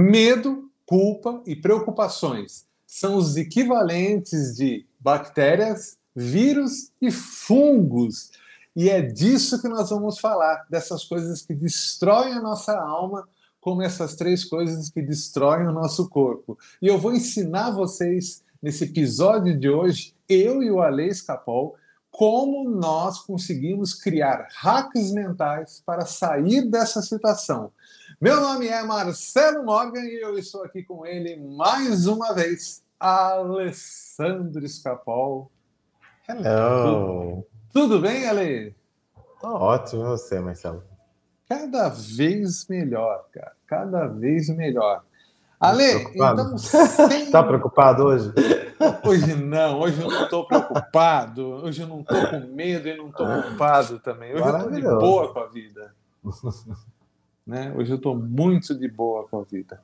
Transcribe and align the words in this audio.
Medo, 0.00 0.70
culpa 0.86 1.42
e 1.44 1.56
preocupações 1.56 2.64
são 2.86 3.16
os 3.16 3.36
equivalentes 3.36 4.54
de 4.54 4.86
bactérias, 5.00 5.98
vírus 6.14 6.92
e 7.02 7.10
fungos. 7.10 8.30
E 8.76 8.88
é 8.88 9.02
disso 9.02 9.60
que 9.60 9.66
nós 9.66 9.90
vamos 9.90 10.20
falar, 10.20 10.64
dessas 10.70 11.02
coisas 11.02 11.42
que 11.42 11.52
destroem 11.52 12.34
a 12.34 12.40
nossa 12.40 12.78
alma, 12.78 13.28
como 13.60 13.82
essas 13.82 14.14
três 14.14 14.44
coisas 14.44 14.88
que 14.88 15.02
destroem 15.02 15.66
o 15.66 15.72
nosso 15.72 16.08
corpo. 16.08 16.56
E 16.80 16.86
eu 16.86 16.96
vou 16.96 17.12
ensinar 17.12 17.72
vocês, 17.72 18.44
nesse 18.62 18.84
episódio 18.84 19.58
de 19.58 19.68
hoje, 19.68 20.14
eu 20.28 20.62
e 20.62 20.70
o 20.70 20.80
Ale 20.80 21.08
Escapol, 21.08 21.74
como 22.08 22.70
nós 22.70 23.18
conseguimos 23.18 23.94
criar 23.94 24.46
hacks 24.58 25.10
mentais 25.10 25.82
para 25.84 26.06
sair 26.06 26.70
dessa 26.70 27.02
situação. 27.02 27.72
Meu 28.20 28.40
nome 28.40 28.66
é 28.66 28.82
Marcelo 28.82 29.64
Morgan 29.64 30.00
e 30.00 30.20
eu 30.20 30.36
estou 30.36 30.64
aqui 30.64 30.82
com 30.82 31.06
ele 31.06 31.36
mais 31.36 32.08
uma 32.08 32.34
vez, 32.34 32.82
Alessandro 32.98 34.64
Escapol. 34.64 35.52
Hello! 36.28 37.46
Tudo, 37.72 37.88
tudo 37.90 38.00
bem, 38.00 38.28
Ale? 38.28 38.74
Tô 39.40 39.46
ótimo, 39.46 40.02
e 40.02 40.06
você, 40.06 40.40
Marcelo? 40.40 40.82
Cada 41.48 41.90
vez 41.90 42.66
melhor, 42.66 43.24
cara. 43.32 43.52
Cada 43.68 44.08
vez 44.08 44.48
melhor. 44.48 45.04
Ale, 45.60 46.08
então. 46.12 46.58
Sem... 46.58 47.30
Tá 47.30 47.44
preocupado 47.44 48.02
hoje? 48.02 48.32
Hoje 49.06 49.32
não, 49.36 49.78
hoje 49.78 50.02
eu 50.02 50.10
não 50.10 50.24
estou 50.24 50.44
preocupado, 50.44 51.46
hoje 51.64 51.82
eu 51.82 51.86
não 51.86 52.00
estou 52.00 52.30
com 52.30 52.40
medo 52.52 52.88
e 52.88 52.96
não 52.96 53.10
estou 53.10 53.26
preocupado 53.26 54.00
também. 54.00 54.34
Hoje 54.34 54.42
eu 54.42 54.56
estou 54.56 54.70
de 54.72 54.82
boa 54.82 55.32
com 55.32 55.38
a 55.38 55.46
vida. 55.46 55.94
Né? 57.48 57.72
Hoje 57.74 57.90
eu 57.90 57.96
estou 57.96 58.14
muito 58.14 58.74
de 58.74 58.86
boa 58.86 59.26
com 59.26 59.40
a 59.40 59.42
vida. 59.42 59.80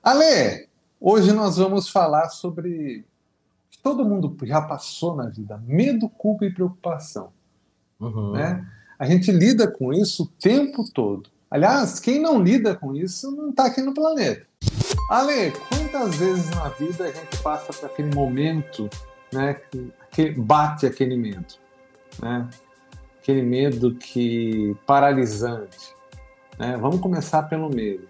Ale, 0.00 0.68
hoje 1.00 1.32
nós 1.32 1.56
vamos 1.56 1.88
falar 1.88 2.28
sobre 2.28 3.04
que 3.68 3.82
todo 3.82 4.04
mundo 4.04 4.36
já 4.44 4.62
passou 4.62 5.16
na 5.16 5.26
vida: 5.26 5.60
medo, 5.66 6.08
culpa 6.08 6.44
e 6.44 6.54
preocupação. 6.54 7.32
Uhum. 7.98 8.32
Né? 8.32 8.64
A 8.96 9.06
gente 9.06 9.32
lida 9.32 9.68
com 9.68 9.92
isso 9.92 10.22
o 10.22 10.26
tempo 10.40 10.84
todo. 10.92 11.28
Aliás, 11.50 11.98
quem 11.98 12.20
não 12.20 12.40
lida 12.40 12.76
com 12.76 12.94
isso 12.94 13.30
não 13.32 13.50
está 13.50 13.66
aqui 13.66 13.82
no 13.82 13.92
planeta. 13.92 14.46
Ale, 15.10 15.50
quantas 15.68 16.16
vezes 16.16 16.48
na 16.50 16.68
vida 16.68 17.04
a 17.04 17.10
gente 17.10 17.42
passa 17.42 17.72
por 17.72 17.86
aquele 17.86 18.14
momento 18.14 18.88
né, 19.32 19.54
que, 19.54 19.92
que 20.12 20.30
bate 20.30 20.86
aquele 20.86 21.16
medo? 21.16 21.54
Né? 22.22 22.48
Aquele 23.20 23.42
medo 23.42 23.94
que 23.94 24.76
paralisante, 24.86 25.93
né? 26.58 26.76
Vamos 26.76 27.00
começar 27.00 27.44
pelo 27.44 27.68
medo. 27.68 28.08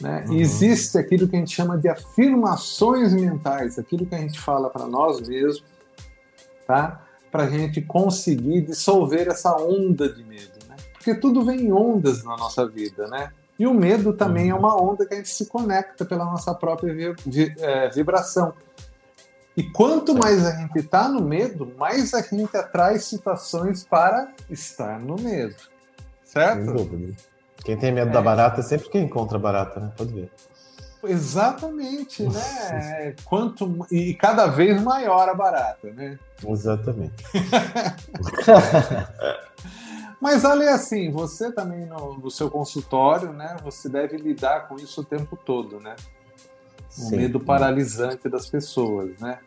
Né? 0.00 0.24
Uhum. 0.28 0.36
Existe 0.36 0.96
aquilo 0.96 1.28
que 1.28 1.36
a 1.36 1.38
gente 1.38 1.54
chama 1.54 1.76
de 1.76 1.88
afirmações 1.88 3.12
mentais, 3.12 3.78
aquilo 3.78 4.06
que 4.06 4.14
a 4.14 4.18
gente 4.18 4.40
fala 4.40 4.70
para 4.70 4.86
nós 4.86 5.20
mesmos, 5.20 5.64
tá? 6.66 7.02
para 7.30 7.44
a 7.44 7.50
gente 7.50 7.80
conseguir 7.82 8.62
dissolver 8.62 9.28
essa 9.28 9.54
onda 9.56 10.08
de 10.08 10.24
medo. 10.24 10.58
Né? 10.68 10.76
Porque 10.94 11.14
tudo 11.14 11.44
vem 11.44 11.66
em 11.66 11.72
ondas 11.72 12.24
na 12.24 12.36
nossa 12.36 12.66
vida. 12.66 13.06
Né? 13.08 13.30
E 13.58 13.66
o 13.66 13.74
medo 13.74 14.12
também 14.14 14.48
é 14.48 14.54
uhum. 14.54 14.58
é 14.58 14.60
uma 14.60 14.82
onda 14.82 15.06
que 15.06 15.14
a 15.14 15.16
gente 15.18 15.28
se 15.28 15.46
conecta 15.46 16.04
pela 16.04 16.24
nossa 16.24 16.54
própria 16.54 17.14
é, 17.58 17.88
vibração. 17.90 18.54
E 19.56 19.64
quanto 19.64 20.14
mais 20.14 20.46
a 20.46 20.52
gente 20.52 20.78
está 20.78 21.08
no 21.08 21.20
medo, 21.20 21.74
mais 21.76 22.14
a 22.14 22.22
gente 22.22 22.56
atrai 22.56 22.98
situações 22.98 23.84
para 23.84 24.32
estar 24.48 24.98
no 24.98 25.16
medo. 25.16 25.56
Certo? 26.24 26.64
Sem 26.64 26.74
dúvida. 26.74 27.29
Quem 27.64 27.76
tem 27.76 27.92
medo 27.92 28.10
é. 28.10 28.12
da 28.12 28.22
barata 28.22 28.60
é 28.60 28.62
sempre 28.62 28.88
quem 28.88 29.04
encontra 29.04 29.38
barata, 29.38 29.80
né? 29.80 29.92
Pode 29.96 30.12
ver. 30.12 30.30
Exatamente, 31.02 32.24
né? 32.24 33.14
Quanto 33.24 33.86
e 33.90 34.12
cada 34.14 34.46
vez 34.46 34.80
maior 34.82 35.28
a 35.28 35.34
barata, 35.34 35.90
né? 35.90 36.18
Exatamente. 36.46 37.24
Mas 40.20 40.44
é 40.44 40.68
assim, 40.68 41.10
você 41.10 41.50
também 41.50 41.86
no, 41.86 42.18
no, 42.18 42.30
seu 42.30 42.50
consultório, 42.50 43.32
né? 43.32 43.56
Você 43.64 43.88
deve 43.88 44.18
lidar 44.18 44.68
com 44.68 44.76
isso 44.76 45.00
o 45.00 45.04
tempo 45.04 45.34
todo, 45.34 45.80
né? 45.80 45.96
O 46.98 47.08
Sim. 47.08 47.16
medo 47.16 47.40
paralisante 47.40 48.28
das 48.28 48.50
pessoas, 48.50 49.18
né? 49.18 49.38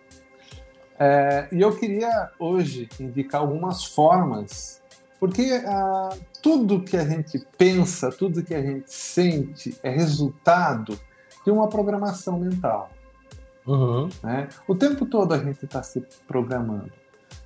É, 0.98 1.48
e 1.52 1.62
eu 1.62 1.76
queria 1.76 2.32
hoje 2.40 2.90
indicar 3.00 3.42
algumas 3.42 3.84
formas 3.84 4.82
porque 5.24 5.54
ah, 5.66 6.10
tudo 6.42 6.84
que 6.84 6.98
a 6.98 7.06
gente 7.06 7.40
pensa, 7.58 8.12
tudo 8.12 8.44
que 8.44 8.54
a 8.54 8.62
gente 8.62 8.92
sente 8.92 9.74
é 9.82 9.90
resultado 9.90 11.00
de 11.46 11.50
uma 11.50 11.70
programação 11.70 12.38
mental. 12.38 12.90
Uhum. 13.66 14.10
Né? 14.22 14.50
O 14.68 14.76
tempo 14.76 15.06
todo 15.06 15.34
a 15.34 15.38
gente 15.38 15.64
está 15.64 15.82
se 15.82 16.06
programando. 16.28 16.92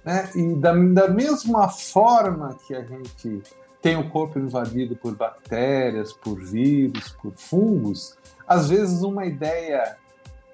Né? 0.03 0.27
E 0.33 0.55
da, 0.55 0.73
da 0.73 1.07
mesma 1.07 1.69
forma 1.69 2.57
que 2.65 2.73
a 2.73 2.83
gente 2.83 3.43
tem 3.79 3.95
o 3.95 4.09
corpo 4.09 4.39
invadido 4.39 4.95
por 4.95 5.15
bactérias, 5.15 6.11
por 6.13 6.41
vírus, 6.41 7.09
por 7.21 7.33
fungos, 7.35 8.17
às 8.47 8.69
vezes 8.69 9.03
uma 9.03 9.23
ideia 9.23 9.97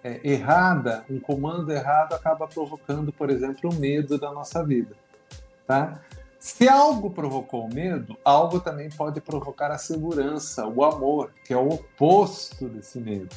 é, 0.03 0.19
errada, 0.29 1.05
um 1.09 1.21
comando 1.21 1.71
errado 1.71 2.15
acaba 2.15 2.49
provocando, 2.49 3.13
por 3.13 3.29
exemplo, 3.29 3.69
o 3.69 3.75
medo 3.75 4.17
da 4.17 4.29
nossa 4.33 4.61
vida. 4.61 4.93
Tá? 5.65 6.01
Se 6.43 6.67
algo 6.67 7.09
provocou 7.09 7.63
o 7.63 7.73
medo, 7.73 8.17
algo 8.21 8.59
também 8.59 8.89
pode 8.89 9.21
provocar 9.21 9.71
a 9.71 9.77
segurança, 9.77 10.67
o 10.67 10.83
amor, 10.83 11.31
que 11.45 11.53
é 11.53 11.57
o 11.57 11.69
oposto 11.69 12.67
desse 12.67 12.99
medo. 12.99 13.33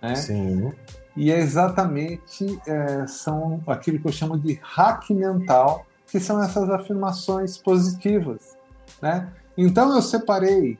Né? 0.00 0.14
Sim. 0.14 0.72
E 1.14 1.30
é 1.30 1.38
exatamente 1.38 2.58
é, 2.66 3.06
são 3.06 3.62
aquilo 3.66 4.00
que 4.00 4.08
eu 4.08 4.12
chamo 4.12 4.38
de 4.38 4.58
hack 4.62 5.10
mental, 5.10 5.84
que 6.06 6.18
são 6.18 6.42
essas 6.42 6.70
afirmações 6.70 7.58
positivas. 7.58 8.56
Né? 9.02 9.30
Então 9.54 9.94
eu 9.94 10.00
separei 10.00 10.78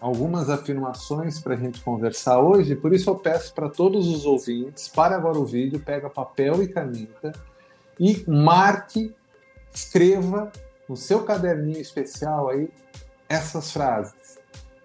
algumas 0.00 0.48
afirmações 0.48 1.40
para 1.40 1.54
a 1.54 1.58
gente 1.58 1.80
conversar 1.80 2.38
hoje, 2.38 2.76
por 2.76 2.92
isso 2.94 3.10
eu 3.10 3.16
peço 3.16 3.52
para 3.52 3.68
todos 3.68 4.06
os 4.06 4.24
ouvintes, 4.24 4.86
para 4.86 5.16
agora 5.16 5.38
o 5.38 5.44
vídeo, 5.44 5.80
pega 5.80 6.08
papel 6.08 6.62
e 6.62 6.68
caneta 6.68 7.32
e 7.98 8.24
marque 8.28 9.12
escreva 9.76 10.50
no 10.88 10.96
seu 10.96 11.22
caderninho 11.22 11.80
especial 11.80 12.48
aí 12.48 12.68
essas 13.28 13.70
frases, 13.70 14.38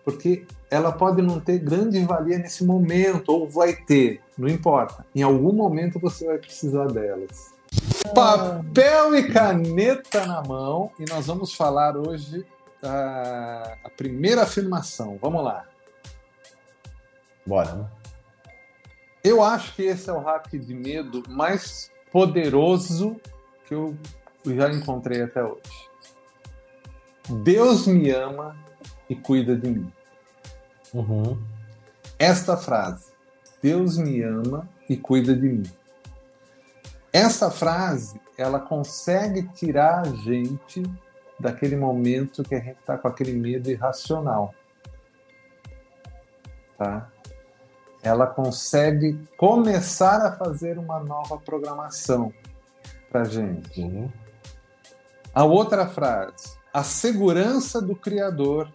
porque 0.03 0.45
ela 0.69 0.91
pode 0.91 1.21
não 1.21 1.39
ter 1.39 1.59
grande 1.59 2.03
valia 2.03 2.37
nesse 2.37 2.65
momento, 2.65 3.29
ou 3.29 3.49
vai 3.49 3.75
ter, 3.75 4.21
não 4.37 4.47
importa. 4.47 5.05
Em 5.15 5.21
algum 5.21 5.53
momento 5.53 5.99
você 5.99 6.25
vai 6.25 6.37
precisar 6.37 6.87
delas. 6.87 7.53
Papel 8.13 9.15
e 9.15 9.31
caneta 9.31 10.25
na 10.25 10.41
mão, 10.41 10.91
e 10.99 11.05
nós 11.09 11.27
vamos 11.27 11.53
falar 11.53 11.95
hoje 11.95 12.45
a, 12.83 13.77
a 13.83 13.89
primeira 13.89 14.43
afirmação. 14.43 15.17
Vamos 15.21 15.43
lá. 15.43 15.65
Bora. 17.45 17.73
Né? 17.73 17.85
Eu 19.23 19.43
acho 19.43 19.75
que 19.75 19.83
esse 19.83 20.09
é 20.09 20.13
o 20.13 20.19
hack 20.19 20.49
de 20.51 20.73
medo 20.73 21.23
mais 21.29 21.91
poderoso 22.11 23.19
que 23.67 23.73
eu 23.75 23.95
já 24.45 24.69
encontrei 24.71 25.21
até 25.21 25.43
hoje. 25.43 25.89
Deus 27.43 27.87
me 27.87 28.09
ama 28.11 28.55
e 29.09 29.15
cuida 29.15 29.55
de 29.55 29.69
mim. 29.69 29.91
Uhum. 30.93 31.41
Esta 32.17 32.57
frase, 32.57 33.11
Deus 33.61 33.97
me 33.97 34.21
ama 34.21 34.67
e 34.89 34.97
cuida 34.97 35.35
de 35.35 35.47
mim. 35.47 35.63
Essa 37.13 37.51
frase, 37.51 38.19
ela 38.37 38.59
consegue 38.59 39.47
tirar 39.49 40.01
a 40.01 40.09
gente 40.09 40.83
daquele 41.39 41.75
momento 41.75 42.43
que 42.43 42.55
a 42.55 42.59
gente 42.59 42.79
está 42.79 42.97
com 42.97 43.07
aquele 43.07 43.33
medo 43.33 43.69
irracional. 43.69 44.53
Tá? 46.77 47.09
Ela 48.01 48.27
consegue 48.27 49.27
começar 49.37 50.25
a 50.25 50.31
fazer 50.31 50.77
uma 50.77 50.99
nova 50.99 51.37
programação 51.37 52.33
para 53.11 53.23
gente. 53.25 53.81
Uhum. 53.81 54.09
A 55.33 55.43
outra 55.43 55.87
frase: 55.87 56.57
a 56.73 56.83
segurança 56.83 57.81
do 57.81 57.95
Criador 57.95 58.71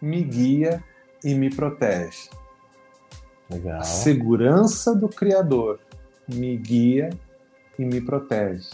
me 0.00 0.22
guia 0.22 0.82
e 1.24 1.34
me 1.34 1.54
protege. 1.54 2.30
Legal. 3.50 3.80
A 3.80 3.84
segurança 3.84 4.94
do 4.94 5.08
Criador 5.08 5.80
me 6.28 6.56
guia 6.56 7.10
e 7.78 7.84
me 7.84 8.00
protege, 8.00 8.68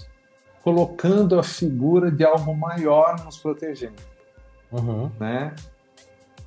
colocando 0.63 1.39
a 1.39 1.43
figura 1.43 2.11
de 2.11 2.25
algo 2.25 2.55
maior 2.55 3.23
nos 3.25 3.39
protegendo, 3.39 4.03
uhum. 4.73 5.11
né? 5.21 5.55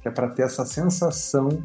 Que 0.01 0.09
é 0.09 0.11
para 0.11 0.27
ter 0.29 0.43
essa 0.43 0.65
sensação 0.65 1.63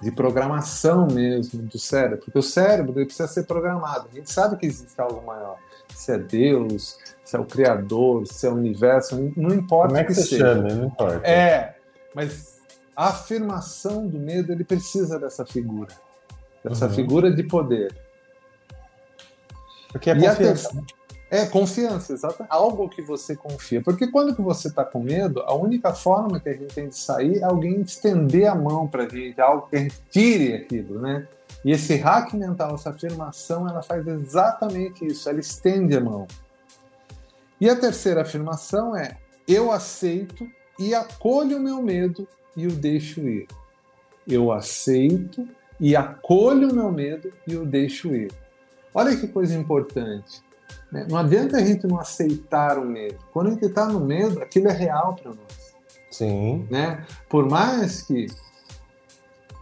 de 0.00 0.10
programação 0.10 1.06
mesmo 1.06 1.62
do 1.62 1.78
cérebro, 1.78 2.24
porque 2.24 2.38
o 2.38 2.42
cérebro 2.42 2.92
precisa 2.92 3.28
ser 3.28 3.44
programado. 3.44 4.08
A 4.12 4.14
gente 4.14 4.30
sabe 4.30 4.56
que 4.56 4.66
existe 4.66 5.00
algo 5.00 5.24
maior 5.24 5.58
se 5.94 6.12
é 6.12 6.18
Deus, 6.18 6.98
se 7.26 7.36
é 7.36 7.40
o 7.40 7.44
Criador, 7.44 8.24
se 8.24 8.46
é 8.46 8.50
o 8.50 8.54
universo, 8.54 9.16
não 9.36 9.50
importa 9.50 9.88
Como 9.88 9.98
é 9.98 10.04
que, 10.04 10.14
que 10.14 10.22
seja. 10.22 10.54
chama, 10.54 10.68
não 10.72 10.86
importa. 10.86 11.26
É, 11.26 11.74
mas 12.14 12.60
a 12.94 13.08
afirmação 13.08 14.06
do 14.06 14.16
medo 14.16 14.52
ele 14.52 14.62
precisa 14.62 15.18
dessa 15.18 15.44
figura, 15.44 15.92
dessa 16.62 16.86
uhum. 16.86 16.94
figura 16.94 17.32
de 17.32 17.42
poder. 17.42 17.92
Porque 19.90 20.08
é 20.08 20.14
confiança. 20.14 20.68
Ter... 20.68 20.76
Né? 20.76 20.82
É 21.28 21.46
confiança, 21.46 22.12
exatamente. 22.12 22.52
Algo 22.52 22.88
que 22.88 23.02
você 23.02 23.34
confia. 23.34 23.82
Porque 23.82 24.06
quando 24.06 24.36
que 24.36 24.40
você 24.40 24.68
está 24.68 24.84
com 24.84 25.00
medo, 25.00 25.40
a 25.40 25.52
única 25.52 25.92
forma 25.92 26.38
que 26.38 26.48
a 26.48 26.52
gente 26.52 26.72
tem 26.72 26.88
de 26.88 26.96
sair 26.96 27.38
é 27.38 27.42
alguém 27.42 27.80
estender 27.80 28.46
a 28.46 28.54
mão 28.54 28.86
para 28.86 29.02
a 29.02 29.08
gente, 29.08 29.40
algo 29.40 29.66
que 29.68 29.74
a 29.74 29.80
gente 29.80 30.00
tire 30.08 30.54
aquilo, 30.54 31.00
né? 31.00 31.26
E 31.64 31.72
esse 31.72 31.96
hack 31.96 32.32
mental, 32.34 32.76
essa 32.76 32.90
afirmação, 32.90 33.68
ela 33.68 33.82
faz 33.82 34.06
exatamente 34.06 35.04
isso, 35.04 35.28
ela 35.28 35.40
estende 35.40 35.96
a 35.96 36.00
mão. 36.00 36.28
E 37.60 37.68
a 37.68 37.76
terceira 37.76 38.22
afirmação 38.22 38.96
é: 38.96 39.16
eu 39.46 39.72
aceito 39.72 40.46
e 40.78 40.94
acolho 40.94 41.56
o 41.58 41.60
meu 41.60 41.82
medo 41.82 42.26
e 42.56 42.66
o 42.66 42.72
deixo 42.72 43.20
ir. 43.20 43.46
Eu 44.26 44.52
aceito 44.52 45.46
e 45.78 45.94
acolho 45.94 46.70
o 46.70 46.74
meu 46.74 46.90
medo 46.90 47.32
e 47.46 47.56
o 47.56 47.64
deixo 47.64 48.14
ir. 48.14 48.32
Olha 48.92 49.16
que 49.16 49.28
coisa 49.28 49.54
importante. 49.54 50.42
Né? 50.90 51.06
Não 51.08 51.18
adianta 51.18 51.58
a 51.58 51.64
gente 51.64 51.86
não 51.86 51.98
aceitar 51.98 52.78
o 52.78 52.84
medo. 52.84 53.18
Quando 53.32 53.48
a 53.48 53.50
gente 53.50 53.66
está 53.66 53.86
no 53.86 54.00
medo, 54.00 54.42
aquilo 54.42 54.68
é 54.68 54.72
real 54.72 55.14
para 55.14 55.32
nós. 55.32 55.74
Sim. 56.10 56.66
Né? 56.70 57.04
Por 57.28 57.48
mais 57.48 58.02
que 58.02 58.26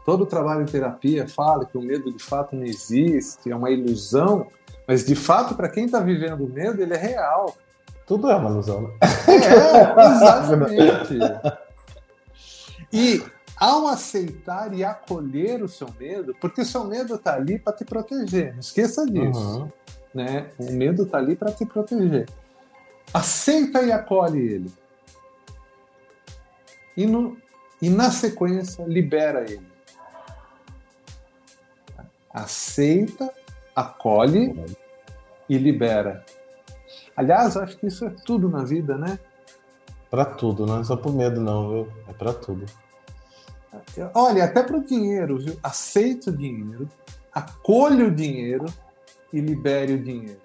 todo 0.04 0.22
o 0.22 0.26
trabalho 0.26 0.62
em 0.62 0.66
terapia 0.66 1.26
fale 1.26 1.66
que 1.66 1.76
o 1.76 1.82
medo 1.82 2.12
de 2.12 2.22
fato 2.22 2.54
não 2.54 2.64
existe, 2.64 3.50
é 3.50 3.56
uma 3.56 3.70
ilusão, 3.70 4.46
mas 4.86 5.04
de 5.04 5.14
fato, 5.14 5.54
para 5.54 5.68
quem 5.68 5.86
está 5.86 5.98
vivendo 6.00 6.44
o 6.44 6.48
medo, 6.48 6.80
ele 6.80 6.94
é 6.94 6.98
real. 6.98 7.56
Tudo 8.06 8.30
é 8.30 8.36
uma 8.36 8.50
ilusão, 8.50 8.82
né? 8.82 8.90
É, 9.28 10.06
exatamente. 10.06 11.18
E 12.92 13.24
ao 13.56 13.88
aceitar 13.88 14.72
e 14.72 14.84
acolher 14.84 15.64
o 15.64 15.68
seu 15.68 15.88
medo, 15.98 16.32
porque 16.40 16.60
o 16.60 16.64
seu 16.64 16.84
medo 16.84 17.16
está 17.16 17.34
ali 17.34 17.58
para 17.58 17.72
te 17.72 17.84
proteger, 17.84 18.52
não 18.52 18.60
esqueça 18.60 19.04
disso. 19.04 19.40
Uhum. 19.40 19.72
Né? 20.14 20.50
O 20.58 20.72
medo 20.72 21.02
está 21.02 21.18
ali 21.18 21.34
para 21.34 21.50
te 21.50 21.66
proteger. 21.66 22.28
Aceita 23.12 23.82
e 23.82 23.90
acolhe 23.90 24.38
ele. 24.38 24.72
E, 26.96 27.04
no, 27.04 27.36
e 27.82 27.90
na 27.90 28.12
sequência, 28.12 28.84
libera 28.84 29.42
ele. 29.42 29.66
Aceita, 32.32 33.28
acolhe 33.74 34.54
e 35.48 35.58
libera. 35.58 36.24
Aliás, 37.16 37.56
acho 37.56 37.76
que 37.76 37.86
isso 37.86 38.04
é 38.04 38.10
tudo 38.10 38.48
na 38.48 38.64
vida, 38.64 38.96
né? 38.96 39.18
Para 40.10 40.24
tudo, 40.24 40.66
não 40.66 40.80
é 40.80 40.84
só 40.84 40.96
por 40.96 41.12
medo, 41.12 41.40
não, 41.40 41.70
viu? 41.70 41.88
É 42.08 42.12
para 42.12 42.32
tudo. 42.32 42.64
Olha, 44.14 44.44
até 44.44 44.62
para 44.62 44.76
o 44.76 44.84
dinheiro, 44.84 45.38
viu? 45.38 45.56
Aceite 45.62 46.30
o 46.30 46.36
dinheiro, 46.36 46.88
acolha 47.32 48.06
o 48.06 48.10
dinheiro 48.10 48.66
e 49.32 49.40
libere 49.40 49.94
o 49.94 50.02
dinheiro. 50.02 50.40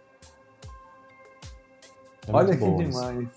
É 2.27 2.31
Olha 2.31 2.55
que 2.55 2.71
demais. 2.71 3.27
É 3.27 3.29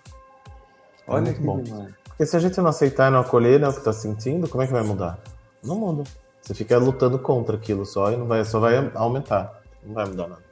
Olha 1.06 1.34
que 1.34 1.40
bom. 1.40 1.62
demais. 1.62 1.94
Porque 2.04 2.26
se 2.26 2.36
a 2.36 2.40
gente 2.40 2.58
não 2.60 2.68
aceitar 2.68 3.08
e 3.08 3.10
não 3.10 3.20
acolher 3.20 3.58
né, 3.58 3.68
o 3.68 3.72
que 3.72 3.78
está 3.78 3.92
sentindo, 3.92 4.48
como 4.48 4.62
é 4.62 4.66
que 4.66 4.72
vai 4.72 4.82
mudar? 4.82 5.18
Não 5.62 5.76
muda. 5.76 6.04
Você 6.40 6.54
fica 6.54 6.76
lutando 6.78 7.18
contra 7.18 7.56
aquilo 7.56 7.86
só 7.86 8.10
e 8.12 8.16
não 8.16 8.26
vai, 8.26 8.44
só 8.44 8.58
vai 8.60 8.90
aumentar. 8.94 9.62
Não 9.82 9.94
vai 9.94 10.06
mudar 10.06 10.28
nada. 10.28 10.42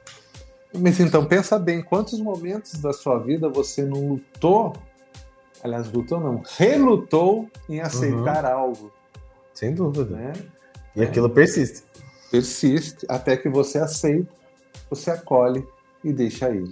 Mas 0.73 0.99
então 0.99 1.25
pensa 1.25 1.59
bem, 1.59 1.81
quantos 1.81 2.19
momentos 2.19 2.73
da 2.75 2.93
sua 2.93 3.19
vida 3.19 3.49
você 3.49 3.83
não 3.83 4.07
lutou 4.07 4.73
aliás, 5.63 5.91
lutou 5.91 6.19
não, 6.19 6.43
relutou 6.57 7.49
em 7.69 7.79
aceitar 7.79 8.45
uhum. 8.45 8.51
algo. 8.51 8.91
Sem 9.53 9.73
dúvida. 9.73 10.15
Né? 10.15 10.33
E 10.95 11.01
é. 11.01 11.05
aquilo 11.05 11.29
persiste. 11.29 11.83
Persiste 12.29 13.05
até 13.09 13.35
que 13.35 13.49
você 13.49 13.77
aceita, 13.77 14.31
você 14.89 15.11
acolhe 15.11 15.65
e 16.03 16.11
deixa 16.11 16.49
ir. 16.49 16.71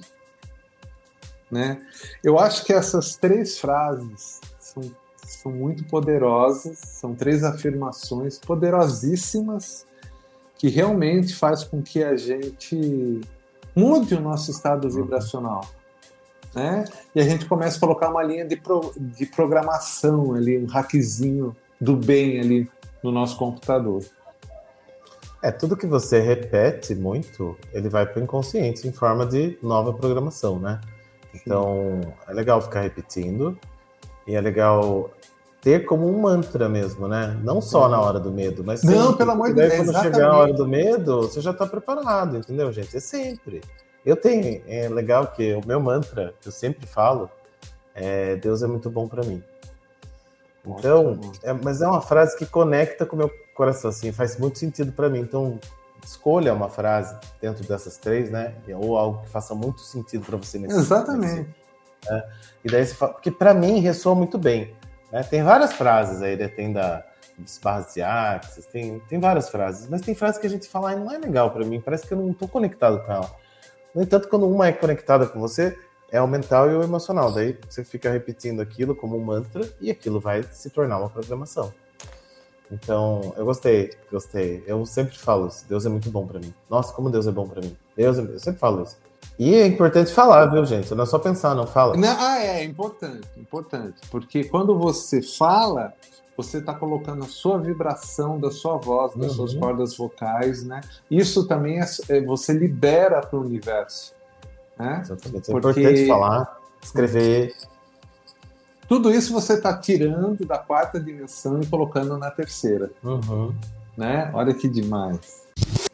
Né? 1.51 1.81
Eu 2.23 2.39
acho 2.39 2.63
que 2.65 2.71
essas 2.71 3.15
três 3.15 3.59
frases 3.59 4.39
são, 4.59 4.83
são 5.17 5.51
muito 5.51 5.83
poderosas, 5.85 6.77
são 6.79 7.13
três 7.13 7.43
afirmações 7.43 8.37
poderosíssimas 8.37 9.85
que 10.57 10.69
realmente 10.69 11.35
faz 11.35 11.63
com 11.63 11.81
que 11.81 12.03
a 12.03 12.15
gente 12.15 13.21
mude 13.79 14.15
o 14.15 14.21
nosso 14.21 14.51
estado 14.51 14.87
uhum. 14.87 15.03
vibracional 15.03 15.61
né? 16.53 16.85
E 17.13 17.19
a 17.19 17.23
gente 17.23 17.45
começa 17.45 17.77
a 17.77 17.79
colocar 17.79 18.09
uma 18.09 18.23
linha 18.23 18.45
de, 18.45 18.55
pro, 18.55 18.93
de 18.97 19.25
programação 19.25 20.33
ali, 20.33 20.57
um 20.57 20.65
hackzinho 20.65 21.55
do 21.79 21.95
bem 21.95 22.39
ali 22.39 22.69
no 23.03 23.11
nosso 23.11 23.37
computador. 23.37 24.03
É, 25.41 25.51
tudo 25.51 25.77
que 25.77 25.87
você 25.87 26.19
repete 26.19 26.93
muito, 26.93 27.57
ele 27.71 27.87
vai 27.87 28.05
para 28.05 28.19
o 28.19 28.23
inconsciente 28.23 28.87
em 28.87 28.91
forma 28.91 29.25
de 29.25 29.57
nova 29.63 29.93
programação, 29.93 30.59
né? 30.59 30.81
Então, 31.33 32.01
é 32.27 32.33
legal 32.33 32.61
ficar 32.61 32.81
repetindo 32.81 33.57
e 34.27 34.35
é 34.35 34.41
legal 34.41 35.11
ter 35.61 35.85
como 35.85 36.07
um 36.07 36.21
mantra 36.21 36.69
mesmo, 36.69 37.07
né? 37.07 37.37
Não 37.43 37.61
só 37.61 37.89
na 37.89 37.99
hora 37.99 38.19
do 38.19 38.31
medo, 38.31 38.63
mas 38.63 38.81
sempre. 38.81 38.95
Não, 38.95 39.13
pelo 39.13 39.31
amor 39.31 39.49
de 39.49 39.55
Deus. 39.55 39.73
Quando 39.73 39.89
exatamente. 39.89 40.15
chegar 40.15 40.29
a 40.31 40.37
hora 40.37 40.53
do 40.53 40.67
medo, 40.67 41.21
você 41.23 41.41
já 41.41 41.51
está 41.51 41.65
preparado, 41.65 42.37
entendeu, 42.37 42.71
gente? 42.71 42.95
É 42.95 42.99
sempre. 42.99 43.61
Eu 44.05 44.15
tenho, 44.15 44.61
é 44.67 44.87
legal 44.87 45.27
que 45.27 45.53
o 45.53 45.61
meu 45.65 45.79
mantra, 45.79 46.33
que 46.41 46.47
eu 46.47 46.51
sempre 46.51 46.87
falo, 46.87 47.29
é 47.93 48.37
Deus 48.37 48.63
é 48.63 48.67
muito 48.67 48.89
bom 48.89 49.07
para 49.07 49.23
mim. 49.23 49.43
Então, 50.65 51.19
é, 51.43 51.53
mas 51.53 51.81
é 51.81 51.87
uma 51.87 52.01
frase 52.01 52.37
que 52.37 52.45
conecta 52.45 53.05
com 53.05 53.15
o 53.15 53.19
meu 53.19 53.31
coração, 53.53 53.89
assim, 53.89 54.11
faz 54.11 54.37
muito 54.37 54.59
sentido 54.59 54.91
para 54.91 55.09
mim. 55.09 55.19
Então, 55.19 55.59
escolha 56.05 56.53
uma 56.53 56.69
frase 56.69 57.15
dentro 57.41 57.67
dessas 57.67 57.97
três, 57.97 58.31
né? 58.31 58.53
Ou 58.75 58.97
algo 58.97 59.23
que 59.23 59.29
faça 59.29 59.53
muito 59.53 59.81
sentido 59.81 60.25
para 60.25 60.37
você 60.37 60.57
nesse 60.57 60.77
Exatamente. 60.77 61.47
Nesse, 61.47 62.11
né? 62.11 62.23
E 62.63 62.69
daí 62.69 62.85
você 62.85 62.93
fala, 62.93 63.13
porque 63.13 63.31
para 63.31 63.53
mim 63.53 63.79
ressoa 63.79 64.15
muito 64.15 64.37
bem. 64.37 64.73
Né? 65.11 65.23
Tem 65.23 65.43
várias 65.43 65.73
frases 65.73 66.21
aí, 66.21 66.35
né? 66.35 66.47
tem 66.47 66.71
da 66.71 67.05
dos 67.37 67.59
de 67.95 68.63
tem, 68.71 68.99
tem 69.07 69.19
várias 69.19 69.49
frases, 69.49 69.87
mas 69.89 70.01
tem 70.01 70.13
frases 70.13 70.39
que 70.39 70.45
a 70.45 70.49
gente 70.49 70.67
fala, 70.67 70.91
ah, 70.91 70.95
não 70.95 71.09
é 71.09 71.17
legal 71.17 71.49
para 71.51 71.65
mim, 71.65 71.79
parece 71.79 72.05
que 72.05 72.13
eu 72.13 72.17
não 72.17 72.33
tô 72.33 72.47
conectado 72.49 73.01
com 73.05 73.11
ela. 73.11 73.31
No 73.95 74.01
entanto, 74.01 74.27
quando 74.27 74.45
uma 74.45 74.67
é 74.67 74.73
conectada 74.73 75.25
com 75.25 75.39
você, 75.39 75.77
é 76.11 76.21
o 76.21 76.27
mental 76.27 76.69
e 76.69 76.75
o 76.75 76.83
emocional. 76.83 77.31
Daí 77.31 77.57
você 77.67 77.83
fica 77.83 78.09
repetindo 78.09 78.61
aquilo 78.61 78.95
como 78.95 79.17
um 79.17 79.23
mantra 79.23 79.67
e 79.79 79.89
aquilo 79.89 80.19
vai 80.19 80.43
se 80.43 80.69
tornar 80.69 80.99
uma 80.99 81.09
programação. 81.09 81.73
Então, 82.71 83.33
eu 83.35 83.45
gostei, 83.45 83.91
gostei. 84.11 84.63
Eu 84.67 84.85
sempre 84.85 85.17
falo 85.17 85.47
isso. 85.47 85.65
Deus 85.67 85.85
é 85.85 85.89
muito 85.89 86.09
bom 86.11 86.27
para 86.27 86.39
mim. 86.39 86.53
Nossa, 86.69 86.93
como 86.93 87.09
Deus 87.09 87.25
é 87.25 87.31
bom 87.31 87.47
para 87.47 87.61
mim. 87.61 87.75
Deus, 87.95 88.19
é... 88.19 88.21
eu 88.21 88.39
sempre 88.39 88.59
falo 88.59 88.83
isso. 88.83 88.97
E 89.39 89.55
é 89.55 89.65
importante 89.65 90.11
falar, 90.11 90.47
viu, 90.47 90.65
gente? 90.65 90.93
Não 90.93 91.05
é 91.05 91.07
só 91.07 91.17
pensar, 91.17 91.55
não 91.55 91.65
fala. 91.65 91.95
Não, 91.95 92.13
ah, 92.19 92.39
é, 92.39 92.59
é 92.59 92.63
importante, 92.65 93.25
importante. 93.37 94.01
Porque 94.11 94.43
quando 94.43 94.77
você 94.77 95.21
fala, 95.21 95.93
você 96.35 96.57
está 96.57 96.73
colocando 96.73 97.23
a 97.23 97.27
sua 97.27 97.57
vibração 97.57 98.37
da 98.37 98.51
sua 98.51 98.75
voz, 98.75 99.15
das 99.15 99.29
uhum. 99.29 99.35
suas 99.35 99.53
cordas 99.53 99.95
vocais, 99.95 100.65
né? 100.65 100.81
Isso 101.09 101.47
também 101.47 101.79
é, 101.79 101.85
é 102.09 102.21
você 102.21 102.51
libera 102.51 103.21
para 103.21 103.39
o 103.39 103.41
universo. 103.41 104.13
Né? 104.77 104.99
Exatamente. 105.05 105.49
É 105.49 105.53
Porque... 105.53 105.69
importante 105.69 106.07
falar, 106.07 106.59
escrever. 106.83 107.55
Tudo 108.89 109.09
isso 109.09 109.31
você 109.31 109.53
está 109.53 109.77
tirando 109.77 110.45
da 110.45 110.57
quarta 110.57 110.99
dimensão 110.99 111.61
e 111.61 111.65
colocando 111.65 112.17
na 112.17 112.29
terceira. 112.29 112.91
Uhum. 113.01 113.55
Né? 113.95 114.29
Olha 114.33 114.53
que 114.53 114.67
demais. 114.67 115.47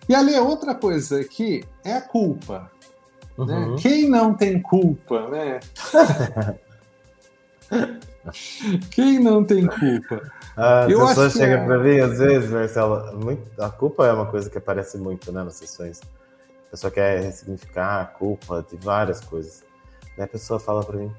E 0.10 0.16
ali, 0.16 0.36
outra 0.40 0.74
coisa 0.74 1.20
aqui 1.20 1.64
é 1.84 1.94
a 1.94 2.02
culpa. 2.02 2.72
Né? 3.38 3.44
Uhum. 3.44 3.72
Né? 3.72 3.78
Quem 3.80 4.10
não 4.10 4.34
tem 4.34 4.62
culpa, 4.62 5.28
né? 5.30 5.60
Quem 8.92 9.20
não 9.20 9.44
tem 9.44 9.68
culpa? 9.68 10.22
A 10.56 10.88
eu 10.90 11.06
pessoa 11.06 11.30
chega 11.30 11.56
é... 11.56 11.66
para 11.66 11.78
mim, 11.80 12.00
às 12.00 12.18
vezes, 12.18 12.50
Marcelo, 12.50 13.18
muito... 13.18 13.62
a 13.62 13.70
culpa 13.70 14.08
é 14.08 14.14
uma 14.14 14.26
coisa 14.26 14.50
que 14.50 14.58
aparece 14.58 14.98
muito 14.98 15.32
né, 15.32 15.44
nas 15.44 15.56
sessões. 15.56 16.02
A 16.68 16.72
pessoa 16.72 16.92
quer 16.92 17.22
ressignificar 17.22 18.02
a 18.02 18.06
culpa 18.06 18.66
de 18.70 18.78
várias 18.78 19.20
coisas. 19.20 19.64
Daí 20.18 20.26
a 20.26 20.28
pessoa 20.28 20.60
fala 20.60 20.84
para 20.84 20.98
mim, 20.98 21.12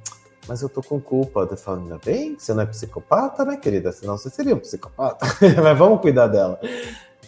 mas 0.48 0.62
eu 0.62 0.68
tô 0.68 0.82
com 0.82 1.00
culpa. 1.00 1.46
Eu 1.50 1.56
falo, 1.56 1.82
ainda 1.82 1.98
bem 2.04 2.34
que 2.34 2.42
você 2.42 2.54
não 2.54 2.62
é 2.62 2.66
psicopata, 2.66 3.44
né, 3.44 3.56
querida? 3.56 3.92
Senão 3.92 4.16
você 4.16 4.30
seria 4.30 4.54
um 4.54 4.58
psicopata. 4.58 5.26
mas 5.62 5.78
vamos 5.78 6.00
cuidar 6.00 6.28
dela. 6.28 6.58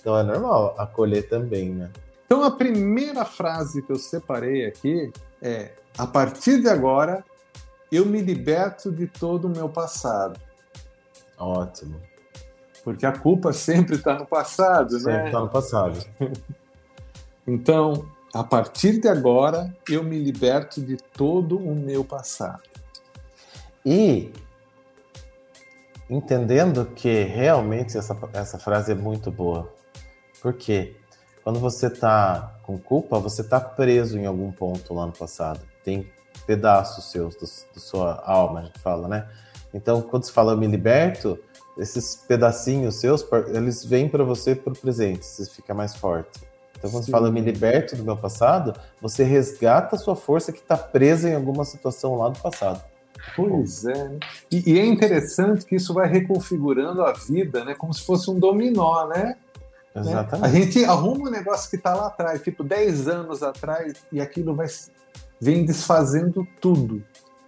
Então 0.00 0.18
é 0.18 0.23
normal 0.23 0.75
acolher 0.78 1.28
também, 1.28 1.71
né? 1.71 1.90
Então 2.28 2.44
a 2.44 2.50
primeira 2.50 3.25
frase 3.25 3.80
que 3.80 3.90
eu 3.90 3.97
separei 3.97 4.66
aqui 4.66 5.11
é: 5.40 5.73
a 5.97 6.06
partir 6.06 6.61
de 6.61 6.68
agora 6.68 7.25
eu 7.90 8.04
me 8.04 8.20
liberto 8.20 8.92
de 8.92 9.06
todo 9.06 9.47
o 9.47 9.50
meu 9.50 9.66
passado. 9.66 10.38
Ótimo. 11.38 11.99
Porque 12.85 13.06
a 13.06 13.18
culpa 13.18 13.50
sempre 13.54 13.97
está 13.97 14.18
no 14.18 14.26
passado, 14.26 14.99
sempre 14.99 15.06
né? 15.06 15.12
Sempre 15.12 15.26
está 15.28 15.40
no 15.40 15.49
passado. 15.49 16.06
então, 17.47 18.06
a 18.35 18.44
partir 18.44 19.00
de 19.00 19.08
agora, 19.08 19.75
eu 19.88 20.04
me 20.04 20.18
liberto 20.18 20.82
de 20.82 20.99
todo 20.99 21.56
o 21.56 21.75
meu 21.75 22.04
passado. 22.04 22.62
E 23.87 24.30
entendendo 26.11 26.85
que 26.94 27.23
realmente 27.25 27.97
essa, 27.97 28.14
essa 28.35 28.58
frase 28.58 28.92
é 28.92 28.94
muito 28.94 29.30
boa. 29.30 29.73
Por 30.42 30.52
quê? 30.52 30.94
Quando 31.42 31.59
você 31.59 31.87
está 31.87 32.54
com 32.62 32.78
culpa, 32.78 33.18
você 33.18 33.42
está 33.42 33.61
preso 33.61 34.18
em 34.18 34.26
algum 34.26 34.52
ponto 34.52 34.92
lá 34.95 35.07
no 35.07 35.12
passado. 35.12 35.61
Tem 35.85 36.11
pedaços 36.47 37.11
seus, 37.11 37.35
da 37.35 37.80
sua 37.80 38.23
alma, 38.25 38.61
a 38.61 38.64
gente 38.64 38.78
fala, 38.78 39.09
né? 39.09 39.28
Então, 39.73 40.00
quando 40.00 40.25
se 40.25 40.33
fala 40.33 40.52
eu 40.52 40.57
me 40.57 40.66
liberto, 40.66 41.38
esses 41.76 42.16
pedacinhos 42.16 42.97
seus, 42.97 43.25
eles 43.49 43.85
vêm 43.85 44.09
para 44.09 44.25
você 44.25 44.54
por 44.54 44.76
presente, 44.76 45.25
você 45.25 45.47
fica 45.47 45.75
mais 45.75 45.95
forte. 45.95 46.40
Então, 46.76 46.90
quando 46.90 47.04
Sim. 47.04 47.07
você 47.07 47.12
fala 47.12 47.28
eu 47.28 47.33
me 47.33 47.40
liberto 47.40 47.97
do 47.97 48.04
meu 48.04 48.16
passado, 48.16 48.73
você 49.00 49.25
resgata 49.25 49.97
a 49.97 49.99
sua 49.99 50.16
força 50.16 50.52
que 50.52 50.61
está 50.61 50.76
presa 50.76 51.28
em 51.28 51.35
alguma 51.35 51.64
situação 51.64 52.16
lá 52.16 52.28
do 52.28 52.38
passado. 52.38 52.83
Pois 53.35 53.85
é. 53.85 54.09
Né? 54.09 54.18
E, 54.50 54.73
e, 54.73 54.78
é 54.78 54.87
interessante 54.87 55.64
que 55.64 55.76
isso 55.76 55.92
vai 55.92 56.09
reconfigurando 56.09 57.02
a 57.02 57.12
vida, 57.12 57.64
né? 57.64 57.75
Como 57.75 57.92
se 57.92 58.02
fosse 58.02 58.30
um 58.30 58.38
dominó, 58.38 59.07
né? 59.09 59.37
Exatamente. 60.00 60.47
A 60.47 60.61
gente 60.61 60.85
arruma 60.85 61.28
um 61.28 61.31
negócio 61.31 61.69
que 61.71 61.76
está 61.76 61.95
lá 61.95 62.07
atrás, 62.09 62.43
tipo 62.43 62.62
10 62.62 63.09
anos 63.09 63.43
atrás, 63.43 63.95
e 64.12 64.21
aquilo 64.21 64.55
vai 64.55 64.67
vem 65.40 65.64
desfazendo 65.64 66.47
tudo, 66.61 67.02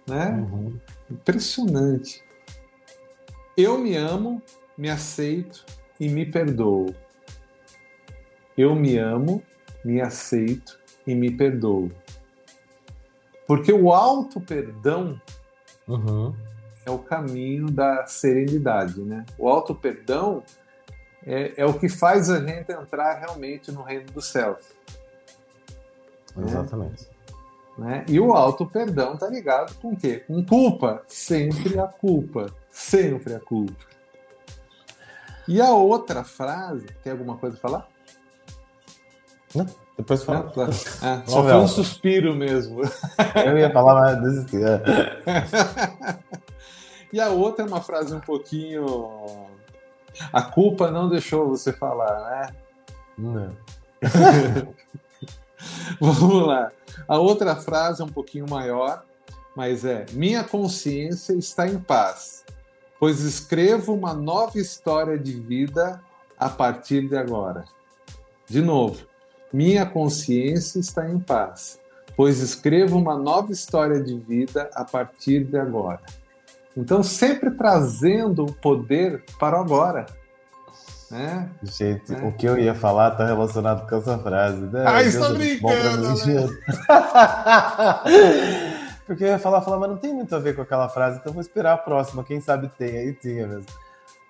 né? 0.07 0.29
Uhum. 0.29 0.79
Impressionante. 1.09 2.23
Eu 3.57 3.77
me 3.77 3.95
amo, 3.95 4.41
me 4.77 4.89
aceito 4.89 5.65
e 5.99 6.07
me 6.07 6.25
perdoo. 6.25 6.95
Eu 8.57 8.75
me 8.75 8.97
amo, 8.97 9.43
me 9.83 10.01
aceito 10.01 10.79
e 11.05 11.13
me 11.13 11.31
perdoo. 11.31 11.91
Porque 13.45 13.73
o 13.73 13.91
auto 13.91 14.39
perdão 14.39 15.19
uhum. 15.87 16.33
é 16.85 16.91
o 16.91 16.99
caminho 16.99 17.69
da 17.69 18.05
serenidade, 18.07 19.01
né? 19.01 19.25
O 19.37 19.49
auto 19.49 19.75
perdão 19.75 20.43
é, 21.25 21.53
é, 21.57 21.65
o 21.65 21.73
que 21.73 21.87
faz 21.87 22.29
a 22.29 22.39
gente 22.39 22.71
entrar 22.71 23.19
realmente 23.19 23.71
no 23.71 23.81
reino 23.83 24.11
dos 24.11 24.27
céus. 24.27 24.63
Exatamente. 26.37 27.07
Né? 27.77 28.05
E 28.07 28.19
o 28.19 28.33
auto 28.33 28.65
perdão 28.65 29.17
tá 29.17 29.27
ligado 29.27 29.73
com 29.75 29.93
o 29.93 29.97
quê? 29.97 30.23
Com 30.27 30.43
culpa. 30.45 31.03
Sempre 31.07 31.79
a 31.79 31.87
culpa. 31.87 32.53
Sempre 32.69 33.33
a 33.35 33.39
culpa. 33.39 33.91
E 35.47 35.59
a 35.61 35.71
outra 35.71 36.23
frase, 36.23 36.87
tem 37.03 37.11
alguma 37.11 37.37
coisa 37.37 37.57
para 37.57 37.69
falar? 37.69 37.89
Não, 39.53 39.65
depois 39.97 40.23
fala. 40.23 40.43
Não, 40.43 40.51
claro. 40.51 40.71
ah, 41.01 41.23
só 41.25 41.43
foi 41.43 41.55
um 41.55 41.67
suspiro 41.67 42.35
mesmo. 42.35 42.81
Eu 43.45 43.57
ia 43.57 43.71
falar, 43.71 43.95
mas 43.95 44.21
desistir. 44.21 44.61
É. 44.63 44.81
e 47.11 47.19
a 47.19 47.29
outra 47.29 47.65
é 47.65 47.67
uma 47.67 47.81
frase 47.81 48.13
um 48.13 48.19
pouquinho 48.19 49.40
a 50.31 50.41
culpa 50.41 50.91
não 50.91 51.09
deixou 51.09 51.47
você 51.47 51.71
falar, 51.71 52.29
né? 52.29 52.55
Não. 53.17 53.55
Vamos 55.99 56.47
lá. 56.47 56.71
A 57.07 57.17
outra 57.17 57.55
frase 57.55 58.01
é 58.01 58.05
um 58.05 58.09
pouquinho 58.09 58.49
maior, 58.49 59.03
mas 59.55 59.85
é: 59.85 60.05
Minha 60.13 60.43
consciência 60.43 61.33
está 61.33 61.67
em 61.67 61.79
paz, 61.79 62.43
pois 62.99 63.19
escrevo 63.21 63.93
uma 63.93 64.13
nova 64.13 64.57
história 64.57 65.17
de 65.17 65.39
vida 65.39 66.01
a 66.37 66.49
partir 66.49 67.07
de 67.07 67.15
agora. 67.15 67.65
De 68.47 68.61
novo, 68.61 69.05
minha 69.53 69.85
consciência 69.85 70.79
está 70.79 71.09
em 71.09 71.19
paz, 71.19 71.79
pois 72.15 72.39
escrevo 72.39 72.97
uma 72.97 73.15
nova 73.17 73.51
história 73.51 74.01
de 74.01 74.17
vida 74.17 74.69
a 74.73 74.83
partir 74.83 75.43
de 75.43 75.57
agora. 75.57 76.01
Então, 76.75 77.03
sempre 77.03 77.51
trazendo 77.51 78.45
o 78.45 78.53
poder 78.53 79.23
para 79.39 79.57
o 79.57 79.61
agora. 79.61 80.05
Né? 81.11 81.49
Gente, 81.63 82.13
é. 82.15 82.25
o 82.25 82.31
que 82.31 82.45
eu 82.45 82.57
ia 82.57 82.73
falar 82.73 83.11
está 83.11 83.25
relacionado 83.25 83.87
com 83.87 83.95
essa 83.97 84.17
frase. 84.17 84.61
Né? 84.61 84.83
Ah, 84.87 85.03
está 85.03 85.29
brincando! 85.29 86.07
Né? 86.25 86.47
Porque 89.05 89.23
eu 89.25 89.27
ia 89.27 89.39
falar, 89.39 89.61
falar, 89.61 89.77
mas 89.77 89.89
não 89.89 89.97
tem 89.97 90.13
muito 90.13 90.33
a 90.33 90.39
ver 90.39 90.55
com 90.55 90.61
aquela 90.61 90.87
frase, 90.87 91.19
então 91.19 91.33
vou 91.33 91.41
esperar 91.41 91.73
a 91.73 91.77
próxima. 91.77 92.23
Quem 92.23 92.39
sabe 92.39 92.69
tem, 92.77 92.97
aí 92.97 93.13
tinha 93.13 93.45
mesmo. 93.45 93.65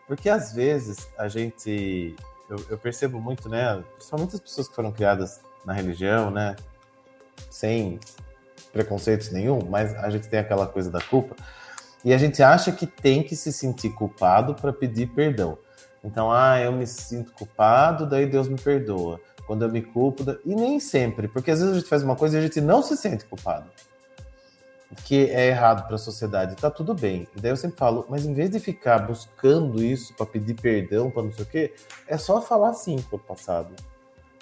Porque 0.07 0.27
às 0.27 0.53
vezes 0.53 1.07
a 1.17 1.27
gente. 1.27 2.15
Eu, 2.49 2.57
eu 2.71 2.77
percebo 2.77 3.21
muito, 3.21 3.47
né? 3.47 3.81
Principalmente 3.93 4.35
as 4.35 4.41
pessoas 4.41 4.67
que 4.67 4.75
foram 4.75 4.91
criadas 4.91 5.39
na 5.63 5.73
religião, 5.73 6.31
né? 6.31 6.55
Sem 7.49 7.99
preconceitos 8.73 9.31
nenhum, 9.31 9.59
mas 9.69 9.93
a 9.95 10.09
gente 10.09 10.27
tem 10.27 10.39
aquela 10.39 10.65
coisa 10.65 10.89
da 10.89 10.99
culpa. 10.99 11.35
E 12.03 12.13
a 12.13 12.17
gente 12.17 12.41
acha 12.41 12.71
que 12.71 12.87
tem 12.87 13.21
que 13.23 13.35
se 13.35 13.51
sentir 13.53 13.91
culpado 13.91 14.55
para 14.55 14.73
pedir 14.73 15.07
perdão. 15.07 15.57
Então, 16.03 16.31
ah, 16.31 16.59
eu 16.59 16.71
me 16.71 16.87
sinto 16.87 17.31
culpado, 17.31 18.09
daí 18.09 18.25
Deus 18.25 18.47
me 18.47 18.59
perdoa. 18.59 19.19
Quando 19.45 19.63
eu 19.63 19.71
me 19.71 19.81
culpo, 19.81 20.23
e 20.45 20.55
nem 20.55 20.79
sempre, 20.79 21.27
porque 21.27 21.51
às 21.51 21.59
vezes 21.59 21.75
a 21.75 21.79
gente 21.79 21.89
faz 21.89 22.03
uma 22.03 22.15
coisa 22.15 22.37
e 22.37 22.39
a 22.39 22.43
gente 22.43 22.59
não 22.59 22.81
se 22.81 22.97
sente 22.97 23.25
culpado. 23.25 23.69
Que 25.05 25.29
é 25.29 25.47
errado 25.47 25.85
para 25.85 25.95
a 25.95 25.99
sociedade, 25.99 26.55
tá 26.55 26.69
tudo 26.71 26.93
bem. 26.93 27.27
E 27.35 27.39
daí 27.39 27.51
eu 27.51 27.57
sempre 27.57 27.77
falo, 27.77 28.05
mas 28.09 28.25
em 28.25 28.33
vez 28.33 28.49
de 28.49 28.59
ficar 28.59 28.99
buscando 28.99 29.81
isso 29.83 30.13
para 30.15 30.25
pedir 30.25 30.55
perdão, 30.55 31.11
para 31.11 31.23
não 31.23 31.31
sei 31.31 31.43
o 31.43 31.47
quê, 31.47 31.73
é 32.07 32.17
só 32.17 32.41
falar 32.41 32.73
sim 32.73 32.97
pro 33.09 33.19
passado. 33.19 33.75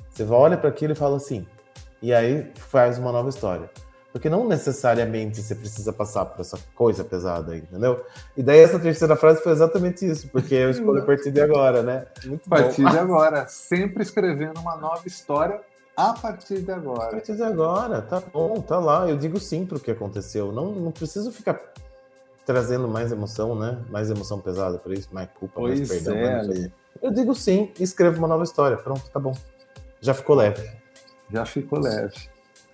Você 0.10 0.24
olha 0.24 0.58
para 0.58 0.70
aquilo 0.70 0.94
e 0.94 0.96
fala 0.96 1.18
assim, 1.18 1.46
e 2.02 2.14
aí 2.14 2.52
faz 2.56 2.98
uma 2.98 3.12
nova 3.12 3.30
história. 3.30 3.70
Porque 4.12 4.30
não 4.30 4.48
necessariamente 4.48 5.42
você 5.42 5.54
precisa 5.54 5.94
passar 5.94 6.26
por 6.26 6.42
essa 6.42 6.58
coisa 6.74 7.04
pesada, 7.04 7.56
entendeu? 7.56 8.04
E 8.36 8.42
daí 8.42 8.60
essa 8.60 8.80
terceira 8.80 9.16
frase 9.16 9.42
foi 9.42 9.52
exatamente 9.52 10.04
isso, 10.04 10.28
porque 10.30 10.56
eu 10.56 10.72
escolhi 10.72 11.02
a 11.02 11.06
partir 11.06 11.32
de 11.32 11.40
agora, 11.40 11.84
né? 11.84 12.08
Muito 12.26 12.42
a 12.48 12.50
partir 12.50 12.84
bom. 12.84 12.90
de 12.90 12.98
agora, 12.98 13.48
sempre 13.48 14.02
escrevendo 14.02 14.60
uma 14.60 14.76
nova 14.78 15.08
história 15.08 15.62
a 15.96 16.14
partir 16.14 16.62
de 16.62 16.72
agora. 16.72 17.10
A 17.10 17.12
partir 17.12 17.36
de 17.36 17.44
agora, 17.44 18.02
tá 18.02 18.20
bom, 18.34 18.60
tá 18.62 18.80
lá. 18.80 19.08
Eu 19.08 19.18
digo 19.18 19.40
sim 19.40 19.66
pro 19.66 19.80
que 19.80 19.92
aconteceu. 19.92 20.52
Não, 20.52 20.72
não 20.72 20.92
preciso 20.92 21.32
ficar 21.32 21.62
trazendo 22.46 22.88
mais 22.88 23.12
emoção, 23.12 23.54
né? 23.54 23.78
Mais 23.90 24.10
emoção 24.10 24.40
pesada 24.40 24.80
por 24.80 24.92
isso, 24.92 25.10
mais 25.12 25.30
culpa, 25.38 25.56
pois 25.60 25.78
mais 25.78 25.90
perdão. 25.90 26.16
É, 26.16 26.38
mais 26.38 26.72
eu 27.02 27.12
digo 27.12 27.36
sim 27.36 27.72
e 27.80 27.84
escrevo 27.84 28.18
uma 28.18 28.28
nova 28.28 28.44
história. 28.44 28.78
Pronto, 28.78 29.08
tá 29.12 29.20
bom. 29.20 29.36
Já 30.02 30.14
ficou 30.14 30.36
leve. 30.36 30.68
Já 31.32 31.46
ficou 31.46 31.80
leve. 31.80 32.30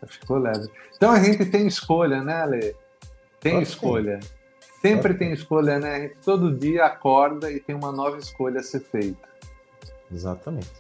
Ficou 0.08 0.38
leve. 0.38 0.70
Então 0.96 1.12
a 1.12 1.20
gente 1.20 1.46
tem 1.46 1.68
escolha, 1.68 2.22
né, 2.22 2.42
Ale? 2.42 2.76
Tem 3.40 3.62
escolha. 3.62 4.22
Ser. 4.22 4.36
Sempre 4.82 5.14
tem 5.16 5.32
escolha, 5.32 5.80
né? 5.80 5.96
A 5.96 6.00
gente 6.00 6.16
todo 6.24 6.56
dia 6.56 6.86
acorda 6.86 7.52
e 7.52 7.60
tem 7.60 7.76
uma 7.76 7.92
nova 7.92 8.18
escolha 8.18 8.60
a 8.60 8.64
ser 8.64 8.82
feita. 8.82 9.28
Exatamente. 10.12 10.72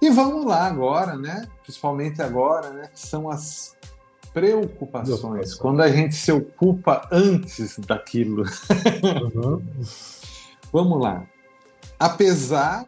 E 0.00 0.10
vamos 0.10 0.46
lá 0.46 0.66
agora, 0.66 1.16
né? 1.16 1.48
Principalmente 1.62 2.22
agora, 2.22 2.70
né? 2.70 2.88
Que 2.92 3.00
são 3.00 3.28
as 3.28 3.76
preocupações. 4.32 5.54
Quando 5.54 5.80
a 5.80 5.88
gente 5.88 6.14
se 6.14 6.30
ocupa 6.30 7.08
antes 7.10 7.78
daquilo. 7.78 8.44
Uhum. 9.34 9.62
vamos 10.72 11.00
lá. 11.00 11.26
Apesar 11.98 12.86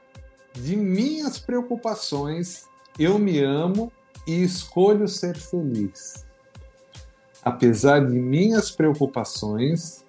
de 0.52 0.76
minhas 0.76 1.38
preocupações, 1.38 2.67
eu 2.99 3.19
me 3.19 3.40
amo 3.40 3.90
e 4.28 4.42
escolho 4.42 5.08
ser 5.08 5.38
feliz. 5.38 6.26
Apesar 7.42 8.06
de 8.06 8.12
minhas 8.12 8.70
preocupações, 8.70 10.04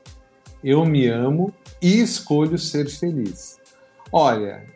eu 0.61 0.85
me 0.85 1.07
amo 1.07 1.53
e 1.81 2.01
escolho 2.01 2.57
ser 2.59 2.89
feliz. 2.89 3.57
Olha, 4.11 4.67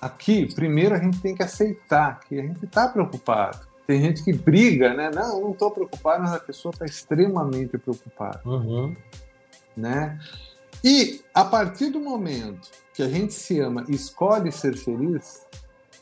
aqui, 0.00 0.54
primeiro 0.54 0.94
a 0.94 0.98
gente 0.98 1.20
tem 1.20 1.34
que 1.34 1.42
aceitar 1.42 2.20
que 2.20 2.38
a 2.38 2.42
gente 2.42 2.64
está 2.64 2.88
preocupado. 2.88 3.66
Tem 3.88 4.00
gente 4.00 4.22
que 4.22 4.32
briga, 4.32 4.94
né? 4.94 5.10
Não, 5.12 5.36
eu 5.36 5.40
não 5.40 5.50
estou 5.50 5.72
preocupado, 5.72 6.22
mas 6.22 6.32
a 6.32 6.40
pessoa 6.40 6.72
está 6.72 6.84
extremamente 6.84 7.76
preocupada. 7.78 8.40
Uhum. 8.44 8.94
Né? 9.76 10.16
E 10.84 11.22
a 11.34 11.44
partir 11.44 11.90
do 11.90 11.98
momento 11.98 12.70
que 12.94 13.02
a 13.02 13.08
gente 13.08 13.34
se 13.34 13.58
ama 13.58 13.84
e 13.88 13.94
escolhe 13.94 14.52
ser 14.52 14.76
feliz, 14.76 15.44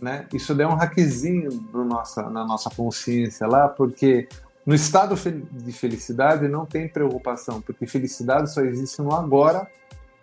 né? 0.05 0.27
Isso 0.35 0.55
dá 0.55 0.69
um 0.69 0.75
hackzinho 0.75 1.51
no 1.73 1.83
nossa, 1.83 2.29
na 2.29 2.45
nossa 2.45 2.69
consciência 2.69 3.47
lá, 3.47 3.69
porque 3.71 4.29
no 4.67 4.75
estado 4.75 5.17
de 5.17 5.73
felicidade 5.73 6.47
não 6.47 6.67
tem 6.67 6.87
preocupação, 6.87 7.63
porque 7.63 7.87
felicidade 7.87 8.53
só 8.53 8.61
existe 8.61 9.01
no 9.01 9.15
agora 9.15 9.67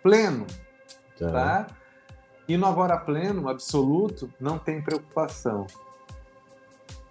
pleno, 0.00 0.46
tá? 1.18 1.32
tá? 1.32 1.66
E 2.46 2.56
no 2.56 2.66
agora 2.66 2.96
pleno, 2.96 3.48
absoluto, 3.48 4.32
não 4.40 4.56
tem 4.56 4.80
preocupação. 4.80 5.66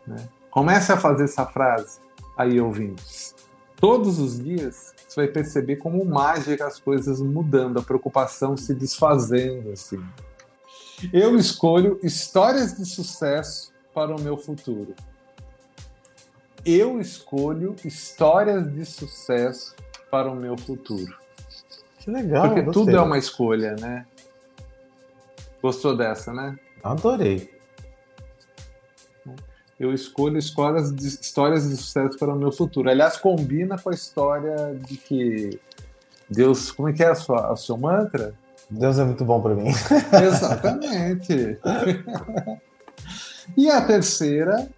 Né? 0.07 0.29
Comece 0.49 0.93
a 0.93 0.97
fazer 0.97 1.25
essa 1.25 1.45
frase 1.45 1.99
aí, 2.37 2.59
ouvintes. 2.61 3.35
Todos 3.75 4.17
os 4.17 4.41
dias 4.41 4.93
você 5.07 5.25
vai 5.25 5.27
perceber 5.27 5.75
como 5.75 6.05
mágica 6.05 6.65
as 6.65 6.79
coisas 6.79 7.19
mudando, 7.19 7.79
a 7.79 7.81
preocupação 7.81 8.55
se 8.55 8.73
desfazendo, 8.73 9.71
assim. 9.71 10.01
Eu 11.11 11.35
escolho 11.35 11.99
histórias 12.03 12.77
de 12.77 12.85
sucesso 12.85 13.71
para 13.93 14.15
o 14.15 14.21
meu 14.21 14.37
futuro. 14.37 14.93
Eu 16.65 16.99
escolho 17.01 17.75
histórias 17.83 18.71
de 18.71 18.85
sucesso 18.85 19.75
para 20.11 20.29
o 20.29 20.35
meu 20.35 20.57
futuro. 20.57 21.13
Que 21.99 22.11
legal. 22.11 22.49
Porque 22.49 22.71
tudo 22.71 22.91
é 22.91 23.01
uma 23.01 23.17
escolha, 23.17 23.75
né? 23.75 24.05
Gostou 25.61 25.95
dessa, 25.95 26.33
né? 26.33 26.57
Adorei. 26.83 27.51
Eu 29.79 29.93
escolho 29.93 30.37
histórias 30.37 30.93
de, 30.93 31.07
histórias 31.07 31.67
de 31.67 31.75
sucesso 31.77 32.17
para 32.17 32.33
o 32.33 32.37
meu 32.37 32.51
futuro. 32.51 32.89
Aliás, 32.89 33.17
combina 33.17 33.79
com 33.79 33.89
a 33.89 33.93
história 33.93 34.75
de 34.75 34.97
que 34.97 35.59
Deus. 36.29 36.71
Como 36.71 36.89
é 36.89 36.93
que 36.93 37.03
é 37.03 37.07
a 37.07 37.15
sua, 37.15 37.51
o 37.51 37.57
seu 37.57 37.77
mantra? 37.77 38.35
Deus 38.69 38.99
é 38.99 39.03
muito 39.03 39.25
bom 39.25 39.41
para 39.41 39.55
mim. 39.55 39.71
Exatamente. 40.23 41.59
e 43.57 43.69
a 43.69 43.81
terceira, 43.81 44.69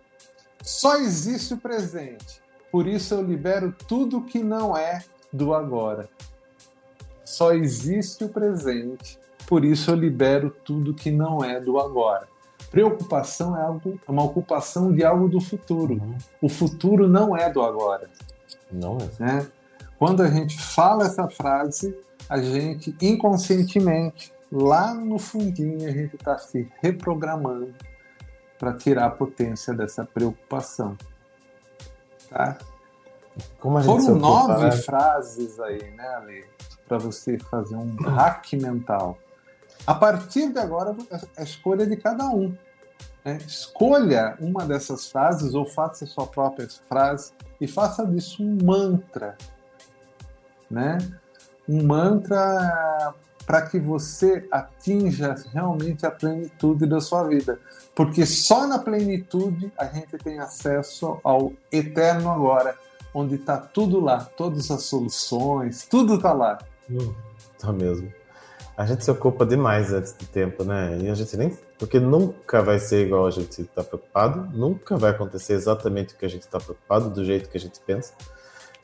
só 0.61 0.95
existe 0.97 1.53
o 1.53 1.57
presente. 1.57 2.41
Por 2.71 2.87
isso 2.87 3.13
eu 3.13 3.21
libero 3.21 3.73
tudo 3.87 4.21
que 4.21 4.39
não 4.39 4.75
é 4.75 5.03
do 5.31 5.53
agora. 5.53 6.09
Só 7.23 7.53
existe 7.53 8.23
o 8.23 8.29
presente. 8.29 9.19
Por 9.45 9.65
isso 9.65 9.91
eu 9.91 9.95
libero 9.95 10.49
tudo 10.63 10.93
que 10.93 11.11
não 11.11 11.43
é 11.43 11.59
do 11.59 11.79
agora. 11.79 12.27
Preocupação 12.71 13.55
é, 13.55 13.61
algo, 13.61 13.99
é 14.07 14.11
uma 14.11 14.23
ocupação 14.23 14.91
de 14.91 15.03
algo 15.03 15.27
do 15.27 15.39
futuro. 15.39 15.93
Uhum. 15.93 16.17
O 16.41 16.49
futuro 16.49 17.07
não 17.07 17.37
é 17.37 17.49
do 17.49 17.61
agora. 17.61 18.09
Não 18.71 18.97
é. 18.97 19.23
Né? 19.23 19.47
Quando 19.99 20.23
a 20.23 20.29
gente 20.29 20.59
fala 20.59 21.05
essa 21.05 21.27
frase, 21.29 21.95
a 22.29 22.41
gente 22.41 22.95
inconscientemente, 23.01 24.33
lá 24.51 24.93
no 24.93 25.17
fundinho, 25.17 25.87
a 25.87 25.91
gente 25.91 26.15
está 26.15 26.37
se 26.37 26.71
reprogramando 26.81 27.73
para 28.57 28.73
tirar 28.73 29.05
a 29.05 29.11
potência 29.11 29.73
dessa 29.73 30.05
preocupação. 30.05 30.97
Tá? 32.29 32.57
Foram 33.59 34.15
nove 34.15 34.71
frases 34.83 35.59
aí, 35.59 35.91
né, 35.91 36.07
Ale? 36.15 36.45
Para 36.87 36.97
você 36.97 37.37
fazer 37.39 37.75
um 37.75 37.95
hack 37.95 38.53
mental. 38.53 39.17
A 39.85 39.95
partir 39.95 40.51
de 40.51 40.59
agora, 40.59 40.95
a 41.37 41.43
escolha 41.43 41.85
de 41.85 41.97
cada 41.97 42.29
um. 42.29 42.55
Né? 43.25 43.37
Escolha 43.45 44.37
uma 44.39 44.65
dessas 44.65 45.11
frases 45.11 45.53
ou 45.53 45.65
faça 45.65 46.05
a 46.05 46.07
sua 46.07 46.27
própria 46.27 46.67
frase 46.87 47.33
e 47.59 47.67
faça 47.67 48.05
disso 48.05 48.43
um 48.43 48.57
mantra. 48.63 49.35
Né? 50.69 50.97
Um 51.67 51.83
mantra 51.83 53.13
para 53.45 53.61
que 53.61 53.79
você 53.79 54.47
atinja 54.51 55.35
realmente 55.51 56.05
a 56.05 56.11
plenitude 56.11 56.85
da 56.85 56.99
sua 57.01 57.27
vida. 57.27 57.59
Porque 57.95 58.25
só 58.25 58.67
na 58.67 58.79
plenitude 58.79 59.71
a 59.77 59.85
gente 59.85 60.17
tem 60.17 60.39
acesso 60.39 61.19
ao 61.23 61.53
eterno 61.71 62.29
agora, 62.29 62.75
onde 63.13 63.35
está 63.35 63.57
tudo 63.57 63.99
lá, 63.99 64.23
todas 64.23 64.71
as 64.71 64.83
soluções, 64.83 65.85
tudo 65.89 66.15
está 66.15 66.33
lá. 66.33 66.57
Hum, 66.89 67.13
tá 67.59 67.71
mesmo. 67.71 68.11
A 68.75 68.87
gente 68.87 69.03
se 69.03 69.11
ocupa 69.11 69.45
demais 69.45 69.93
antes 69.93 70.13
do 70.13 70.25
tempo, 70.25 70.63
né? 70.63 70.97
E 70.99 71.09
a 71.09 71.13
gente 71.13 71.37
nem. 71.37 71.55
Porque 71.77 71.99
nunca 71.99 72.63
vai 72.63 72.79
ser 72.79 73.05
igual 73.05 73.27
a 73.27 73.31
gente 73.31 73.61
está 73.61 73.83
preocupado, 73.83 74.49
nunca 74.51 74.97
vai 74.97 75.11
acontecer 75.11 75.53
exatamente 75.53 76.15
o 76.15 76.17
que 76.17 76.25
a 76.25 76.29
gente 76.29 76.41
está 76.41 76.59
preocupado, 76.59 77.09
do 77.09 77.23
jeito 77.23 77.49
que 77.49 77.57
a 77.57 77.59
gente 77.59 77.79
pensa. 77.81 78.13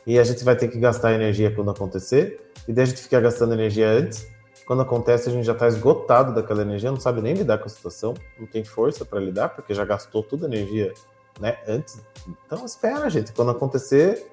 E 0.05 0.17
a 0.17 0.23
gente 0.23 0.43
vai 0.43 0.55
ter 0.55 0.67
que 0.67 0.79
gastar 0.79 1.13
energia 1.13 1.53
quando 1.53 1.71
acontecer, 1.71 2.41
e 2.67 2.73
daí 2.73 2.83
a 2.83 2.87
gente 2.87 3.01
fica 3.01 3.19
gastando 3.19 3.53
energia 3.53 3.89
antes. 3.89 4.27
Quando 4.65 4.81
acontece, 4.83 5.29
a 5.29 5.31
gente 5.31 5.45
já 5.45 5.53
está 5.53 5.67
esgotado 5.67 6.33
daquela 6.33 6.61
energia, 6.61 6.91
não 6.91 6.99
sabe 6.99 7.21
nem 7.21 7.33
lidar 7.33 7.57
com 7.57 7.65
a 7.65 7.69
situação, 7.69 8.13
não 8.37 8.45
tem 8.45 8.63
força 8.63 9.03
para 9.03 9.19
lidar, 9.19 9.49
porque 9.49 9.73
já 9.73 9.83
gastou 9.83 10.21
toda 10.21 10.45
a 10.45 10.47
energia 10.47 10.93
né, 11.39 11.57
antes. 11.67 11.99
Então 12.45 12.65
espera, 12.65 13.09
gente. 13.09 13.31
Quando 13.31 13.51
acontecer, 13.51 14.27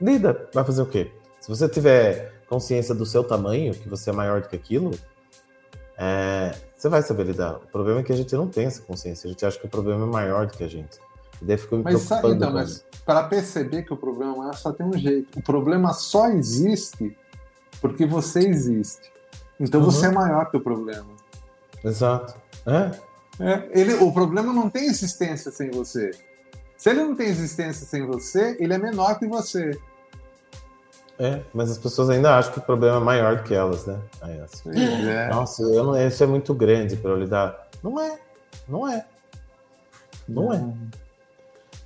lida. 0.00 0.48
Vai 0.52 0.64
fazer 0.64 0.82
o 0.82 0.86
quê? 0.86 1.12
Se 1.40 1.48
você 1.48 1.68
tiver 1.68 2.32
consciência 2.48 2.94
do 2.94 3.06
seu 3.06 3.22
tamanho, 3.22 3.72
que 3.72 3.88
você 3.88 4.10
é 4.10 4.12
maior 4.12 4.40
do 4.40 4.48
que 4.48 4.56
aquilo, 4.56 4.90
é, 5.96 6.52
você 6.76 6.88
vai 6.88 7.02
saber 7.02 7.24
lidar. 7.24 7.56
O 7.56 7.68
problema 7.68 8.00
é 8.00 8.02
que 8.02 8.12
a 8.12 8.16
gente 8.16 8.34
não 8.34 8.48
tem 8.48 8.66
essa 8.66 8.82
consciência. 8.82 9.28
A 9.28 9.30
gente 9.30 9.46
acha 9.46 9.58
que 9.58 9.66
o 9.66 9.68
problema 9.68 10.04
é 10.04 10.08
maior 10.08 10.46
do 10.46 10.56
que 10.56 10.64
a 10.64 10.68
gente. 10.68 10.98
Daí 11.40 11.56
fica 11.56 11.76
me 11.76 11.82
mas, 11.82 12.06
preocupando. 12.06 12.34
Então, 12.34 12.52
mas 12.52 12.84
para 13.04 13.22
perceber 13.24 13.82
que 13.82 13.92
o 13.92 13.96
problema 13.96 14.50
é 14.50 14.52
só 14.52 14.72
tem 14.72 14.86
um 14.86 14.96
jeito. 14.96 15.38
O 15.38 15.42
problema 15.42 15.92
só 15.92 16.28
existe 16.28 17.16
porque 17.80 18.06
você 18.06 18.40
existe. 18.40 19.12
Então 19.60 19.80
uhum. 19.80 19.86
você 19.86 20.06
é 20.06 20.10
maior 20.10 20.50
que 20.50 20.56
o 20.56 20.60
problema. 20.60 21.06
Exato. 21.84 22.34
É? 22.66 22.90
É, 23.38 23.68
ele, 23.78 23.94
o 23.94 24.12
problema 24.12 24.52
não 24.52 24.70
tem 24.70 24.86
existência 24.86 25.50
sem 25.50 25.70
você. 25.70 26.10
Se 26.76 26.90
ele 26.90 27.02
não 27.02 27.14
tem 27.14 27.28
existência 27.28 27.86
sem 27.86 28.06
você, 28.06 28.56
ele 28.58 28.72
é 28.72 28.78
menor 28.78 29.18
que 29.18 29.26
você. 29.26 29.78
É, 31.18 31.42
mas 31.54 31.70
as 31.70 31.78
pessoas 31.78 32.10
ainda 32.10 32.36
acham 32.36 32.52
que 32.52 32.58
o 32.58 32.62
problema 32.62 32.96
é 32.96 33.00
maior 33.00 33.36
do 33.36 33.42
que 33.42 33.54
elas, 33.54 33.86
né? 33.86 33.98
Aí, 34.20 34.38
assim, 34.40 34.70
é. 34.74 35.28
Nossa, 35.28 35.62
eu 35.62 35.84
não, 35.84 36.06
isso 36.06 36.22
é 36.22 36.26
muito 36.26 36.52
grande 36.54 36.96
para 36.96 37.10
eu 37.10 37.16
lidar. 37.16 37.68
Não 37.82 37.98
é, 37.98 38.18
não 38.68 38.86
é. 38.86 39.06
Não, 40.28 40.52
é. 40.52 40.74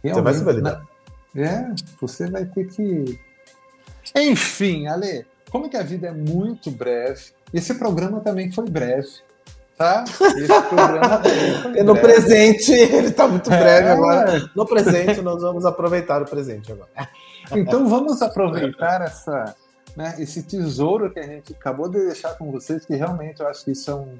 Você 0.02 0.20
vai 0.20 0.34
saber 0.34 0.54
lidar. 0.54 0.82
É, 1.36 1.72
você 2.00 2.30
vai 2.30 2.44
ter 2.44 2.66
que. 2.68 3.18
Enfim, 4.16 4.86
Ale, 4.86 5.26
como 5.50 5.68
que 5.68 5.76
a 5.76 5.82
vida 5.82 6.08
é 6.08 6.12
muito 6.12 6.70
breve, 6.70 7.32
esse 7.52 7.74
programa 7.74 8.20
também 8.20 8.50
foi 8.50 8.68
breve 8.68 9.20
tá? 9.80 10.04
Esse 10.36 10.62
programa 10.68 11.22
e 11.74 11.80
no 11.82 11.94
presente, 11.94 12.70
ele 12.70 13.06
está 13.06 13.26
muito 13.26 13.48
breve 13.48 13.88
é, 13.88 13.92
agora. 13.92 14.50
No 14.54 14.66
presente, 14.66 15.22
nós 15.22 15.40
vamos 15.40 15.64
aproveitar 15.64 16.20
o 16.20 16.26
presente 16.26 16.70
agora. 16.70 16.90
Então 17.52 17.88
vamos 17.88 18.20
aproveitar 18.20 19.00
essa, 19.00 19.56
né, 19.96 20.16
esse 20.18 20.42
tesouro 20.42 21.10
que 21.10 21.18
a 21.18 21.26
gente 21.26 21.54
acabou 21.54 21.88
de 21.88 21.98
deixar 21.98 22.36
com 22.36 22.52
vocês, 22.52 22.84
que 22.84 22.94
realmente 22.94 23.40
eu 23.40 23.48
acho 23.48 23.64
que 23.64 23.70
isso 23.70 23.90
é 23.90 23.94
um, 23.94 24.18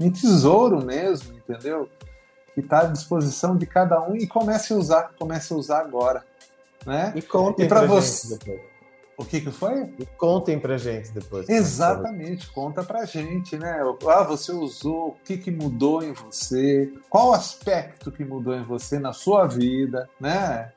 um 0.00 0.10
tesouro 0.10 0.84
mesmo, 0.84 1.32
entendeu? 1.32 1.88
Que 2.54 2.60
está 2.60 2.80
à 2.80 2.84
disposição 2.84 3.56
de 3.56 3.66
cada 3.66 4.00
um 4.00 4.16
e 4.16 4.26
comece 4.26 4.72
a 4.72 4.76
usar, 4.76 5.10
comece 5.18 5.52
a 5.52 5.56
usar 5.56 5.80
agora. 5.80 6.24
Né? 6.86 7.12
E 7.16 7.22
contem 7.22 7.66
para 7.66 7.84
você. 7.84 8.38
O 9.16 9.24
que, 9.24 9.40
que 9.40 9.50
foi? 9.50 9.92
E 9.98 10.06
contem 10.16 10.58
pra 10.58 10.76
gente 10.76 11.12
depois. 11.12 11.48
Exatamente, 11.48 12.50
conta 12.50 12.82
pra 12.82 13.04
gente, 13.04 13.56
né? 13.56 13.80
Ah, 14.08 14.24
você 14.24 14.50
usou, 14.50 15.08
o 15.08 15.16
que, 15.24 15.36
que 15.36 15.50
mudou 15.50 16.02
em 16.02 16.12
você, 16.12 16.92
qual 17.08 17.32
aspecto 17.32 18.10
que 18.10 18.24
mudou 18.24 18.54
em 18.54 18.64
você 18.64 18.98
na 18.98 19.12
sua 19.12 19.46
vida, 19.46 20.08
né? 20.20 20.72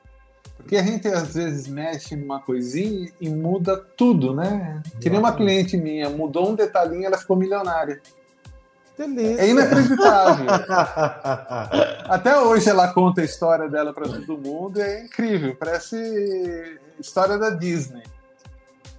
Porque 0.56 0.76
a 0.76 0.82
gente 0.82 1.08
às 1.08 1.34
vezes 1.34 1.66
mexe 1.66 2.14
numa 2.14 2.40
coisinha 2.40 3.10
e 3.20 3.28
muda 3.28 3.76
tudo, 3.76 4.34
né? 4.34 4.82
Que 5.00 5.10
nem 5.10 5.18
uma 5.18 5.32
cliente 5.32 5.76
minha, 5.76 6.08
mudou 6.10 6.50
um 6.50 6.54
detalhinho 6.54 7.06
ela 7.06 7.18
ficou 7.18 7.36
milionária. 7.36 8.00
Delícia. 8.98 9.40
É 9.40 9.48
inacreditável. 9.48 10.46
Até 12.10 12.38
hoje 12.40 12.68
ela 12.68 12.92
conta 12.92 13.20
a 13.20 13.24
história 13.24 13.68
dela 13.68 13.92
para 13.92 14.08
todo 14.08 14.36
mundo 14.36 14.80
e 14.80 14.82
é 14.82 15.04
incrível, 15.04 15.54
parece 15.54 16.78
história 16.98 17.38
da 17.38 17.50
Disney. 17.50 18.02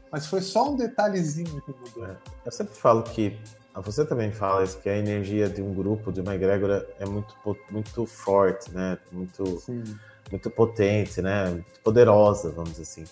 Mas 0.10 0.26
foi 0.26 0.42
só 0.42 0.72
um 0.72 0.78
detalhezinho 0.78 1.62
que 1.62 1.72
mudou. 1.72 2.06
É. 2.06 2.16
Eu 2.46 2.52
sempre 2.52 2.76
falo 2.76 3.04
que 3.04 3.38
você 3.76 4.06
também 4.06 4.32
fala 4.32 4.64
isso, 4.64 4.80
que 4.80 4.90
a 4.90 4.98
energia 4.98 5.50
de 5.50 5.62
um 5.62 5.74
grupo, 5.74 6.12
de 6.12 6.22
uma 6.22 6.34
egrégora, 6.34 6.88
é 7.00 7.06
muito, 7.06 7.36
muito 7.70 8.06
forte, 8.06 8.72
né? 8.72 8.98
Muito, 9.12 9.62
muito 10.32 10.50
potente, 10.50 11.22
né? 11.22 11.50
Muito 11.50 11.80
poderosa, 11.84 12.50
vamos 12.52 12.72
dizer 12.72 12.84
assim. 12.84 13.04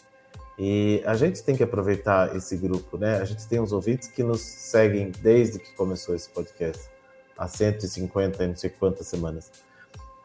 E 0.58 1.04
a 1.06 1.14
gente 1.14 1.44
tem 1.44 1.56
que 1.56 1.64
aproveitar 1.64 2.36
esse 2.36 2.58
grupo, 2.58 2.98
né? 2.98 3.18
A 3.18 3.26
gente 3.26 3.48
tem 3.48 3.60
uns 3.60 3.72
ouvintes 3.72 4.08
que 4.08 4.24
nos 4.24 4.42
seguem 4.42 5.12
desde 5.22 5.60
que 5.60 5.72
começou 5.76 6.16
esse 6.16 6.30
podcast, 6.30 6.90
há 7.38 7.48
150 7.48 8.44
e 8.44 8.48
não 8.48 8.56
sei 8.56 8.72
quantas 8.72 9.06
semanas. 9.06 9.52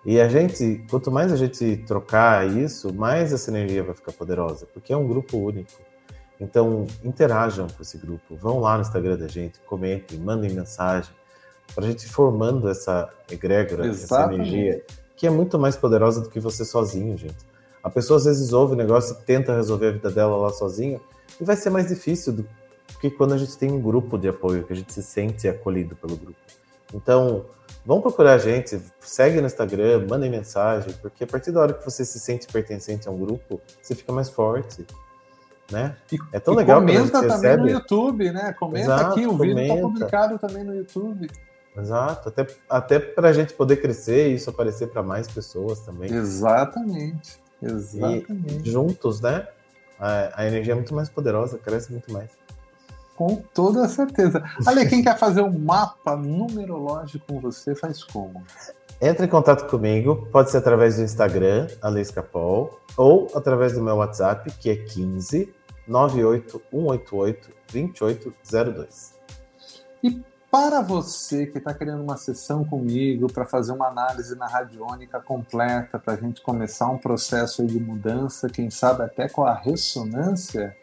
E 0.05 0.21
a 0.21 0.29
gente, 0.29 0.85
quanto 0.91 1.11
mais 1.11 1.33
a 1.33 1.37
gente 1.37 1.77
trocar 1.87 2.49
isso, 2.49 2.93
mais 2.93 3.33
essa 3.33 3.51
energia 3.51 3.85
vai 3.85 3.95
ficar 3.95 4.13
poderosa, 4.13 4.67
porque 4.73 4.93
é 4.93 4.97
um 4.97 5.07
grupo 5.07 5.37
único. 5.37 5.71
Então, 6.41 6.87
interajam 7.05 7.69
com 7.69 7.83
esse 7.83 7.99
grupo, 7.99 8.35
vão 8.35 8.59
lá 8.59 8.77
no 8.77 8.83
Instagram 8.83 9.17
da 9.17 9.29
gente, 9.29 9.61
comentem, 9.61 10.19
mandem 10.19 10.51
mensagem, 10.51 11.15
para 11.73 11.85
a 11.85 11.89
gente 11.89 12.05
ir 12.05 12.09
formando 12.09 12.69
essa 12.69 13.09
egrégora, 13.31 13.87
Exatamente. 13.87 14.41
essa 14.41 14.57
energia, 14.57 14.85
que 15.15 15.27
é 15.27 15.31
muito 15.31 15.59
mais 15.59 15.77
poderosa 15.77 16.21
do 16.21 16.29
que 16.29 16.41
você 16.41 16.65
sozinho, 16.65 17.17
gente. 17.17 17.52
A 17.83 17.91
pessoa 17.91 18.19
às 18.19 18.25
vezes 18.25 18.53
ouve 18.53 18.75
o 18.75 18.77
negócio 18.77 19.17
e 19.21 19.25
tenta 19.25 19.55
resolver 19.55 19.89
a 19.89 19.93
vida 19.93 20.11
dela 20.11 20.37
lá 20.37 20.51
sozinha, 20.51 21.01
e 21.41 21.45
vai 21.45 21.57
ser 21.57 21.71
mais 21.71 21.89
difícil 21.89 22.33
do 22.33 22.49
que 23.01 23.11
quando 23.11 23.35
a 23.35 23.39
gente 23.39 23.57
tem 23.57 23.71
um 23.71 23.81
grupo 23.81 24.17
de 24.17 24.29
apoio, 24.29 24.65
que 24.65 24.73
a 24.73 24.77
gente 24.77 24.93
se 24.93 25.03
sente 25.03 25.49
acolhido 25.49 25.97
pelo 25.97 26.17
grupo. 26.17 26.39
Então, 26.95 27.47
vão 27.85 28.01
procurar 28.01 28.35
a 28.35 28.39
gente, 28.39 28.81
segue 29.01 29.41
no 29.41 29.47
Instagram, 29.47 30.07
mandem 30.09 30.31
mensagem, 30.31 30.93
porque 31.01 31.25
a 31.25 31.27
partir 31.27 31.51
da 31.51 31.61
hora 31.61 31.73
que 31.73 31.85
você 31.85 32.05
se 32.05 32.21
sente 32.21 32.47
pertencente 32.47 33.09
a 33.09 33.11
um 33.11 33.19
grupo, 33.19 33.61
você 33.81 33.95
fica 33.95 34.13
mais 34.13 34.29
forte 34.29 34.87
né? 35.73 35.97
é 36.33 36.39
tão 36.39 36.55
legal 36.55 36.81
comenta 36.81 37.13
também 37.13 37.31
recebe. 37.31 37.63
no 37.63 37.71
YouTube, 37.71 38.31
né? 38.31 38.53
Comenta 38.53 38.85
Exato, 38.85 39.11
aqui, 39.13 39.27
o 39.27 39.37
vídeo 39.37 39.59
está 39.59 39.77
publicado 39.77 40.39
também 40.39 40.63
no 40.63 40.75
YouTube. 40.75 41.31
Exato, 41.77 42.29
até, 42.29 42.47
até 42.69 42.99
para 42.99 43.31
a 43.31 43.33
gente 43.33 43.55
poder 43.55 43.77
crescer 43.77 44.31
e 44.31 44.35
isso 44.35 44.51
aparecer 44.51 44.89
para 44.89 45.03
mais 45.03 45.27
pessoas 45.27 45.81
também. 45.81 46.13
Exatamente, 46.13 47.41
exatamente. 47.63 48.69
E 48.69 48.71
juntos, 48.71 49.21
né? 49.21 49.47
a, 50.03 50.43
a 50.43 50.47
energia 50.47 50.73
é 50.73 50.75
muito 50.75 50.93
mais 50.93 51.09
poderosa, 51.09 51.59
cresce 51.59 51.93
muito 51.93 52.13
mais. 52.13 52.31
Com 53.15 53.37
toda 53.55 53.89
certeza. 53.89 54.43
Ale, 54.67 54.89
quem 54.89 55.01
quer 55.05 55.17
fazer 55.17 55.43
um 55.43 55.57
mapa 55.57 56.17
numerológico 56.17 57.25
com 57.27 57.39
você, 57.39 57.75
faz 57.75 58.03
como? 58.03 58.43
Entre 59.01 59.27
em 59.27 59.29
contato 59.29 59.69
comigo, 59.69 60.29
pode 60.33 60.51
ser 60.51 60.59
através 60.59 60.97
do 60.97 61.03
Instagram, 61.03 61.69
Ale 61.81 62.01
Escapol, 62.01 62.81
ou 62.97 63.31
através 63.35 63.75
do 63.75 63.83
meu 63.83 63.97
WhatsApp, 63.97 64.51
que 64.59 64.71
é 64.71 64.77
15 64.77 65.53
98188 65.87 67.51
2802. 67.73 69.15
E 70.03 70.21
para 70.53 70.81
você 70.83 71.47
que 71.47 71.57
está 71.57 71.73
querendo 71.73 72.03
uma 72.03 72.19
sessão 72.19 72.63
comigo 72.63 73.33
para 73.33 73.47
fazer 73.47 73.73
uma 73.73 73.89
análise 73.89 74.37
na 74.37 74.47
radiônica 74.47 75.19
completa, 75.19 75.99
para 75.99 76.13
a 76.13 76.17
gente 76.19 76.43
começar 76.43 76.91
um 76.91 76.99
processo 76.99 77.65
de 77.65 77.81
mudança, 77.81 78.51
quem 78.51 78.69
sabe 78.69 79.03
até 79.03 79.31
com 79.31 79.47
a 79.47 79.55
ressonância, 79.55 80.77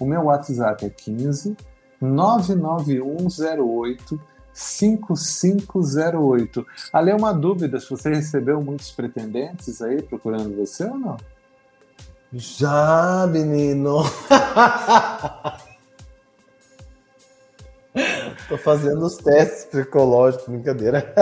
o 0.00 0.04
meu 0.04 0.22
WhatsApp 0.22 0.86
é 0.86 0.90
15 0.90 1.56
99108 2.00 4.20
5508. 4.52 6.66
Ali 6.92 7.12
é 7.12 7.14
uma 7.14 7.32
dúvida 7.32 7.78
se 7.78 7.88
você 7.88 8.12
recebeu 8.12 8.60
muitos 8.60 8.90
pretendentes 8.90 9.80
aí 9.80 10.02
procurando 10.02 10.56
você 10.56 10.84
ou 10.84 10.98
não? 10.98 11.16
Já, 12.32 13.28
menino. 13.30 14.02
Tô 18.48 18.58
fazendo 18.58 19.04
os 19.04 19.16
testes 19.16 19.64
psicológicos, 19.66 20.46
brincadeira. 20.48 21.14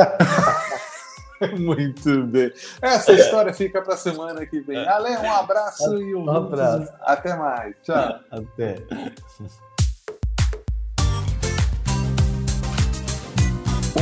Muito 1.58 2.24
bem. 2.24 2.52
Essa 2.82 3.12
história 3.12 3.52
fica 3.54 3.80
para 3.80 3.96
semana 3.96 4.44
que 4.44 4.60
vem. 4.60 4.86
Ale, 4.86 5.16
um 5.16 5.32
abraço 5.32 5.96
e 6.02 6.14
um, 6.14 6.24
um 6.24 6.30
abraço. 6.30 6.92
Até 7.00 7.34
mais. 7.34 7.74
Tchau. 7.82 8.20
Até. 8.30 8.76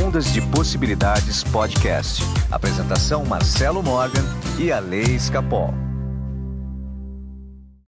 Ondas 0.05 0.33
de 0.33 0.41
Possibilidades 0.51 1.45
Podcast. 1.45 2.23
Apresentação 2.51 3.25
Marcelo 3.25 3.83
Morgan 3.83 4.25
e 4.59 4.73
Ale 4.73 5.15
Escapol. 5.15 5.88